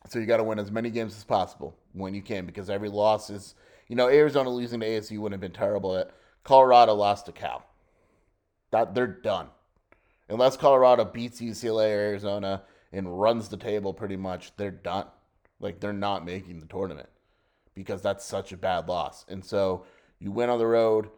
So 0.09 0.19
you 0.19 0.25
got 0.25 0.37
to 0.37 0.43
win 0.43 0.59
as 0.59 0.71
many 0.71 0.89
games 0.89 1.15
as 1.15 1.23
possible 1.23 1.75
when 1.93 2.13
you 2.13 2.21
can 2.21 2.45
because 2.45 2.69
every 2.69 2.89
loss 2.89 3.29
is, 3.29 3.55
you 3.87 3.95
know, 3.95 4.09
Arizona 4.09 4.49
losing 4.49 4.79
to 4.81 4.85
ASU 4.85 5.17
wouldn't 5.19 5.41
have 5.41 5.41
been 5.41 5.57
terrible. 5.57 5.95
At 5.95 6.11
Colorado 6.43 6.93
lost 6.93 7.25
to 7.27 7.31
Cal. 7.31 7.65
That 8.71 8.93
they're 8.95 9.07
done 9.07 9.47
unless 10.29 10.57
Colorado 10.57 11.05
beats 11.05 11.41
UCLA 11.41 11.95
or 11.95 11.99
Arizona 11.99 12.63
and 12.93 13.19
runs 13.19 13.49
the 13.49 13.57
table 13.57 13.93
pretty 13.93 14.15
much, 14.15 14.55
they're 14.55 14.71
done. 14.71 15.07
Like 15.59 15.79
they're 15.79 15.91
not 15.91 16.25
making 16.25 16.59
the 16.59 16.65
tournament 16.67 17.09
because 17.73 18.01
that's 18.01 18.23
such 18.23 18.51
a 18.51 18.57
bad 18.57 18.87
loss. 18.87 19.25
And 19.27 19.43
so 19.43 19.85
you 20.19 20.31
win 20.31 20.49
on 20.49 20.59
the 20.59 20.67
road, 20.67 21.09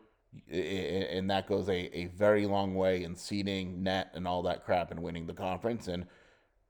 and 0.49 1.29
that 1.29 1.47
goes 1.47 1.69
a, 1.69 1.97
a 1.97 2.05
very 2.07 2.45
long 2.45 2.75
way 2.75 3.03
in 3.03 3.15
seeding, 3.15 3.83
net, 3.83 4.11
and 4.13 4.27
all 4.27 4.41
that 4.43 4.65
crap 4.65 4.91
and 4.91 5.01
winning 5.01 5.27
the 5.27 5.33
conference. 5.33 5.87
And 5.87 6.05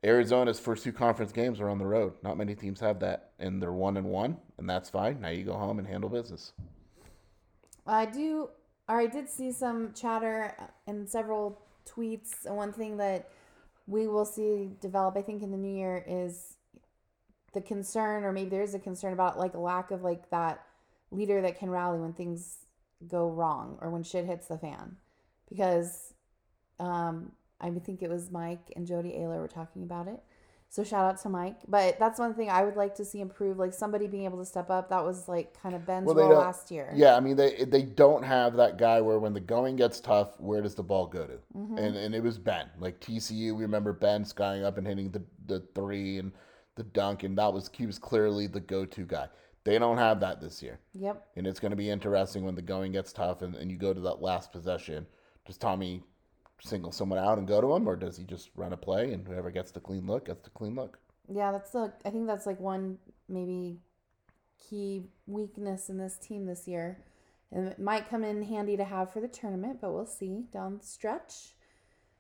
Arizona's 0.04 0.60
first 0.60 0.84
two 0.84 0.94
conference 0.94 1.32
games 1.32 1.60
are 1.60 1.70
on 1.70 1.80
the 1.80 1.86
road. 1.86 2.14
Not 2.22 2.38
many 2.38 2.56
teams 2.56 2.80
have 2.80 3.00
that, 3.00 3.32
and 3.40 3.62
they're 3.62 3.74
one 3.74 3.98
and 3.98 4.08
one, 4.08 4.38
and 4.58 4.70
that's 4.70 4.90
fine. 4.90 5.22
Now 5.22 5.30
you 5.30 5.44
go 5.44 5.54
home 5.54 5.80
and 5.80 5.88
handle 5.88 6.10
business. 6.10 6.54
I 7.88 8.06
do, 8.06 8.50
or 8.88 9.00
I 9.00 9.08
did 9.08 9.30
see 9.30 9.52
some 9.52 9.94
chatter 9.94 10.56
in 10.88 11.08
several 11.08 11.62
tweets. 11.88 12.46
And 12.46 12.56
one 12.56 12.74
thing 12.74 12.98
that 12.98 13.30
we 13.88 14.08
will 14.08 14.26
see 14.26 14.72
develop, 14.82 15.16
I 15.18 15.22
think, 15.22 15.44
in 15.44 15.52
the 15.52 15.58
new 15.58 15.76
year 15.76 16.04
is 16.08 16.56
the 17.54 17.62
concern, 17.62 18.24
or 18.24 18.32
maybe 18.32 18.50
there 18.50 18.64
is 18.64 18.74
a 18.74 18.80
concern 18.80 19.14
about 19.14 19.38
like 19.38 19.54
a 19.54 19.60
lack 19.60 19.92
of 19.92 20.04
like 20.04 20.30
that 20.32 20.64
leader 21.12 21.42
that 21.42 21.58
can 21.58 21.70
rally 21.70 22.00
when 22.00 22.14
things 22.14 22.58
go 23.08 23.30
wrong 23.30 23.78
or 23.82 23.90
when 23.90 24.04
shit 24.04 24.26
hits 24.26 24.48
the 24.48 24.58
fan. 24.58 24.98
Because 25.50 26.14
um, 26.80 27.32
I 27.62 27.70
think 27.70 28.02
it 28.02 28.10
was 28.10 28.32
Mike 28.32 28.72
and 28.76 28.88
Jody 28.88 29.12
Ayler 29.12 29.40
were 29.40 29.48
talking 29.48 29.84
about 29.84 30.08
it. 30.08 30.22
So 30.76 30.84
shout 30.84 31.06
out 31.06 31.22
to 31.22 31.30
Mike. 31.30 31.56
But 31.70 31.98
that's 32.00 32.20
one 32.20 32.34
thing 32.34 32.50
I 32.50 32.66
would 32.66 32.76
like 32.76 32.96
to 32.96 33.06
see 33.06 33.22
improve, 33.22 33.58
like 33.58 33.74
somebody 33.74 34.08
being 34.08 34.26
able 34.26 34.40
to 34.40 34.46
step 34.46 34.70
up. 34.70 34.90
That 34.90 35.06
was 35.06 35.30
like 35.30 35.58
kind 35.62 35.74
of 35.74 35.86
Ben's 35.86 36.06
Well, 36.06 36.16
role 36.16 36.38
last 36.38 36.70
year. 36.70 36.92
Yeah, 36.94 37.16
I 37.16 37.22
mean 37.22 37.38
they 37.38 37.64
they 37.64 37.84
don't 37.84 38.24
have 38.24 38.58
that 38.58 38.78
guy 38.78 39.00
where 39.00 39.18
when 39.18 39.34
the 39.34 39.40
going 39.40 39.78
gets 39.78 40.02
tough, 40.02 40.38
where 40.38 40.62
does 40.62 40.76
the 40.76 40.84
ball 40.84 41.08
go 41.08 41.28
to? 41.28 41.40
Mm-hmm. 41.58 41.78
And 41.78 41.96
and 41.96 42.14
it 42.14 42.22
was 42.22 42.38
Ben. 42.38 42.70
Like 42.78 43.00
TCU, 43.00 43.56
we 43.56 43.62
remember 43.62 43.94
Ben 43.94 44.26
skying 44.26 44.66
up 44.66 44.78
and 44.78 44.86
hitting 44.86 45.12
the 45.12 45.22
the 45.46 45.62
three 45.76 46.18
and 46.20 46.34
the 46.76 46.84
dunk, 46.84 47.24
and 47.24 47.38
that 47.38 47.54
was 47.54 47.70
he 47.72 47.86
was 47.86 47.98
clearly 47.98 48.48
the 48.48 48.60
go 48.60 48.84
to 48.86 49.06
guy. 49.06 49.30
They 49.64 49.80
don't 49.80 49.98
have 49.98 50.20
that 50.20 50.42
this 50.42 50.62
year, 50.62 50.80
Yep. 50.94 51.26
and 51.38 51.48
it's 51.48 51.62
going 51.62 51.72
to 51.72 51.78
be 51.78 51.90
interesting 51.90 52.44
when 52.44 52.54
the 52.54 52.62
going 52.62 52.92
gets 52.92 53.14
tough 53.14 53.42
and, 53.44 53.56
and 53.56 53.72
you 53.72 53.78
go 53.78 53.94
to 53.94 54.02
that 54.02 54.22
last 54.22 54.52
possession. 54.52 55.08
Does 55.46 55.58
Tommy 55.58 56.04
single 56.62 56.92
someone 56.92 57.20
out 57.20 57.38
and 57.38 57.48
go 57.48 57.62
to 57.62 57.74
him, 57.74 57.88
or 57.88 57.96
does 57.96 58.18
he 58.18 58.24
just 58.24 58.50
run 58.56 58.74
a 58.74 58.78
play 58.78 59.14
and 59.14 59.28
whoever 59.28 59.52
gets 59.52 59.72
the 59.72 59.80
clean 59.80 60.08
look 60.08 60.26
gets 60.26 60.44
the 60.44 60.50
clean 60.52 60.76
look? 60.76 61.00
Yeah, 61.32 61.52
that's 61.52 61.72
the. 61.72 61.94
I 62.06 62.10
think 62.10 62.28
that's 62.28 62.46
like 62.46 62.60
one 62.60 62.98
maybe 63.28 63.80
key 64.70 65.04
weakness 65.28 65.90
in 65.90 65.98
this 65.98 66.18
team 66.18 66.46
this 66.46 66.68
year, 66.68 67.00
and 67.52 67.68
it 67.68 67.80
might 67.80 68.10
come 68.10 68.24
in 68.24 68.44
handy 68.44 68.78
to 68.78 68.84
have 68.84 69.12
for 69.12 69.20
the 69.20 69.28
tournament, 69.28 69.80
but 69.82 69.92
we'll 69.92 70.06
see 70.06 70.46
down 70.52 70.78
the 70.78 70.86
stretch. 70.86 71.56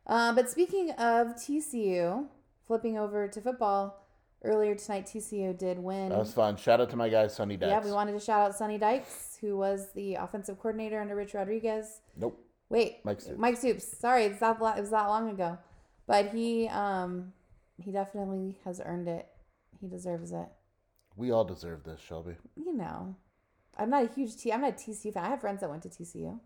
Uh, 0.07 0.33
but 0.33 0.49
speaking 0.49 0.91
of 0.91 1.35
TCU, 1.35 2.27
flipping 2.67 2.97
over 2.97 3.27
to 3.27 3.41
football, 3.41 4.05
earlier 4.43 4.75
tonight 4.75 5.05
TCU 5.05 5.57
did 5.57 5.79
win. 5.79 6.09
That 6.09 6.19
was 6.19 6.33
fun. 6.33 6.55
Shout 6.57 6.79
out 6.79 6.89
to 6.91 6.95
my 6.95 7.09
guy 7.09 7.27
Sonny 7.27 7.57
Dykes. 7.57 7.69
yeah, 7.69 7.83
we 7.83 7.91
wanted 7.91 8.13
to 8.13 8.19
shout 8.19 8.41
out 8.41 8.55
Sonny 8.55 8.77
Dykes, 8.77 9.37
who 9.41 9.57
was 9.57 9.91
the 9.93 10.15
offensive 10.15 10.59
coordinator 10.59 10.99
under 10.99 11.15
Rich 11.15 11.33
Rodriguez. 11.33 12.01
Nope. 12.17 12.44
Wait, 12.69 12.97
Mike 13.03 13.21
Stoops. 13.21 13.39
Mike 13.39 13.57
Stoops. 13.57 13.97
Sorry, 13.97 14.25
it's 14.25 14.39
that 14.39 14.57
it 14.59 14.81
was 14.81 14.89
that 14.89 15.07
long 15.07 15.29
ago, 15.29 15.57
but 16.07 16.29
he 16.29 16.67
um 16.69 17.33
he 17.77 17.91
definitely 17.91 18.57
has 18.65 18.81
earned 18.83 19.07
it. 19.07 19.27
He 19.79 19.87
deserves 19.87 20.31
it. 20.31 20.47
We 21.15 21.31
all 21.31 21.45
deserve 21.45 21.83
this, 21.83 22.01
Shelby. 22.01 22.35
You 22.55 22.75
know, 22.75 23.15
I'm 23.77 23.89
not 23.89 24.03
a 24.03 24.13
huge 24.13 24.35
T. 24.37 24.51
I'm 24.51 24.61
not 24.61 24.71
a 24.71 24.73
TCU 24.73 25.13
fan. 25.13 25.25
I 25.25 25.29
have 25.29 25.41
friends 25.41 25.61
that 25.61 25.69
went 25.69 25.83
to 25.83 25.89
TCU. 25.89 26.39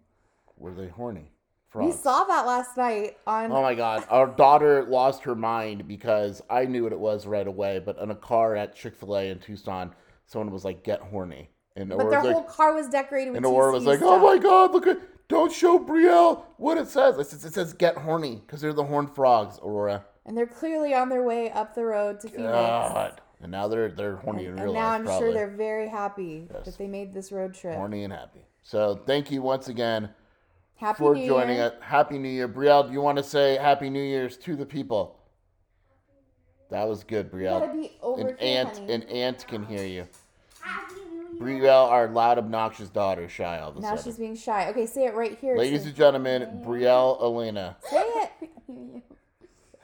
Were 0.58 0.74
they 0.74 0.88
horny? 0.88 1.32
We 1.74 1.84
Frogs. 1.84 2.00
saw 2.00 2.24
that 2.24 2.48
last 2.48 2.76
night 2.78 3.18
on. 3.28 3.52
Oh 3.52 3.62
my 3.62 3.76
god, 3.76 4.04
our 4.10 4.28
daughter 4.28 4.86
lost 4.86 5.24
her 5.24 5.36
mind 5.36 5.88
because 5.88 6.42
I 6.50 6.66
knew 6.66 6.84
what 6.84 6.92
it 6.92 7.00
was 7.00 7.28
right 7.28 7.46
away. 7.46 7.80
But 7.80 7.98
in 8.00 8.10
a 8.10 8.16
car 8.16 8.56
at 8.56 8.76
Chick 8.76 8.96
Fil 8.96 9.16
A 9.16 9.30
in 9.30 9.40
Tucson, 9.40 9.94
someone 10.26 10.52
was 10.52 10.66
like, 10.66 10.84
"Get 10.84 11.00
horny," 11.00 11.52
and 11.76 11.90
but 11.90 12.10
their 12.10 12.22
whole 12.22 12.42
like, 12.42 12.48
car 12.48 12.74
was 12.74 12.90
decorated 12.90 13.30
with 13.30 13.38
and 13.38 13.46
Aurora 13.46 13.72
was 13.72 13.86
like, 13.86 14.02
"Oh 14.02 14.20
my 14.20 14.40
god, 14.40 14.72
look 14.72 14.88
at! 14.88 15.00
Don't 15.30 15.52
show 15.52 15.78
Brielle 15.80 16.44
what 16.58 16.78
it 16.78 16.88
says. 16.88 17.18
It 17.18 17.28
says, 17.28 17.46
it 17.46 17.54
says 17.54 17.72
get 17.74 17.96
horny 17.98 18.42
because 18.46 18.62
they're 18.62 18.74
the 18.74 18.84
horned 18.84 19.14
frogs, 19.16 19.60
Aurora. 19.64 20.04
And 20.26 20.36
they're 20.38 20.48
clearly 20.48 20.94
on 20.94 21.08
their 21.10 21.24
way 21.24 21.52
up 21.52 21.76
the 21.76 21.86
road 21.86 22.20
to 22.22 22.28
Phoenix. 22.30 22.50
God, 22.52 23.22
and 23.42 23.52
now 23.52 23.68
they're 23.68 23.90
they're 23.92 24.16
horny 24.18 24.46
in 24.46 24.52
And 24.52 24.60
real 24.60 24.66
And 24.66 24.74
now 24.74 24.88
life. 24.90 25.00
I'm 25.00 25.06
probably. 25.06 25.28
sure 25.28 25.34
they're 25.34 25.56
very 25.56 25.88
happy 25.88 26.48
Yes. 26.54 26.66
that 26.66 26.78
they 26.80 26.88
made 26.88 27.14
this 27.14 27.32
road 27.32 27.54
trip. 27.54 27.76
horny 27.76 28.04
and 28.04 28.12
happy. 28.12 28.42
So 28.64 29.02
thank 29.06 29.30
you 29.32 29.42
once 29.44 29.68
again 29.70 30.10
Happy 30.76 30.98
for 30.98 31.14
New 31.14 31.28
joining 31.28 31.58
Year. 31.58 31.68
us. 31.68 31.74
Happy 31.82 32.18
New 32.18 32.30
Year, 32.30 32.50
Brielle. 32.50 32.88
Do 32.88 32.94
you 32.94 33.02
want 33.02 33.18
to 33.18 33.24
say 33.24 33.58
Happy 33.58 33.90
New 33.90 34.02
Year's 34.04 34.36
to 34.38 34.56
the 34.56 34.66
people? 34.66 35.16
That 36.70 36.88
was 36.88 37.04
good, 37.04 37.30
You 37.34 37.44
gotta 37.44 37.68
Brielle. 37.68 37.74
be 37.82 37.92
over 38.02 38.22
An 38.22 38.28
here, 38.28 38.38
aunt, 38.40 38.78
honey. 38.78 38.94
an 38.94 39.04
aunt 39.04 39.48
can 39.48 39.66
hear 39.66 39.86
you. 39.86 40.08
Happy 41.40 41.52
New 41.52 41.58
Year. 41.58 41.64
Brielle, 41.72 41.90
our 41.90 42.08
loud, 42.10 42.38
obnoxious 42.38 42.90
daughter, 42.90 43.28
shy 43.30 43.60
all 43.60 43.70
of 43.70 43.78
a 43.78 43.80
Now 43.82 43.90
sudden. 43.96 44.04
she's 44.04 44.18
being 44.18 44.36
shy. 44.36 44.70
Okay, 44.70 44.86
say 44.86 45.06
it 45.06 45.14
right 45.16 45.38
here. 45.40 45.56
Ladies 45.58 45.86
and 45.86 45.96
gentlemen, 45.96 46.62
Brielle 46.66 47.22
Elena. 47.22 47.78
say 47.90 47.98
it. 48.04 48.32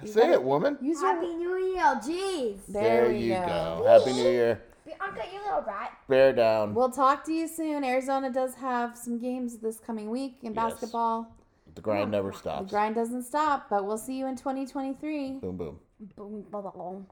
Say 0.06 0.32
it, 0.34 0.44
woman. 0.44 0.78
Use 0.82 1.02
your. 1.02 1.16
Happy 1.16 1.34
New 1.34 1.56
Year. 1.58 1.82
Jeez. 2.04 2.58
There, 2.68 3.08
we 3.10 3.18
you 3.18 3.34
go. 3.34 3.82
go. 3.82 3.86
Happy 3.88 4.12
New 4.14 4.22
Year. 4.30 4.62
Uncle, 5.02 5.24
you 5.34 5.40
little 5.44 5.64
rat. 5.66 5.98
Bear 6.08 6.32
down. 6.34 6.76
We'll 6.76 6.92
talk 6.92 7.24
to 7.26 7.34
you 7.34 7.48
soon. 7.48 7.84
Arizona 7.84 8.32
does 8.32 8.54
have 8.56 8.96
some 8.98 9.18
games 9.18 9.58
this 9.58 9.80
coming 9.80 10.12
week 10.12 10.38
in 10.44 10.54
Yes. 10.54 10.74
basketball. 10.74 11.34
The 11.74 11.82
grind 11.82 12.12
never 12.12 12.32
stops. 12.34 12.44
The 12.44 12.50
stops. 12.58 12.70
grind 12.72 12.96
doesn't 12.96 13.24
stop, 13.24 13.68
but 13.70 13.86
we'll 13.86 13.98
see 13.98 14.16
you 14.20 14.28
in 14.28 14.36
2023. 14.36 15.40
Boom, 15.40 15.58
boom. 15.58 15.80
Boom, 16.16 16.46
boom, 16.52 16.72
boom. 16.76 17.08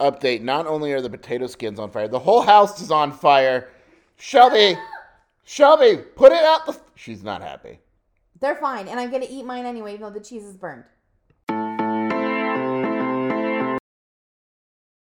Update. 0.00 0.40
Not 0.40 0.66
only 0.66 0.92
are 0.92 1.00
the 1.00 1.10
potato 1.10 1.46
skins 1.46 1.78
on 1.78 1.90
fire, 1.90 2.08
the 2.08 2.18
whole 2.18 2.40
house 2.42 2.80
is 2.80 2.90
on 2.90 3.12
fire. 3.12 3.68
Shelby, 4.16 4.76
Shelby, 5.44 5.98
put 6.16 6.32
it 6.32 6.42
out 6.42 6.66
the. 6.66 6.78
She's 6.94 7.22
not 7.22 7.42
happy. 7.42 7.78
They're 8.40 8.56
fine, 8.56 8.88
and 8.88 8.98
I'm 8.98 9.10
gonna 9.10 9.26
eat 9.28 9.44
mine 9.44 9.66
anyway, 9.66 9.94
even 9.94 10.02
though 10.02 10.18
the 10.18 10.24
cheese 10.24 10.44
is 10.44 10.56
burned. 10.56 10.84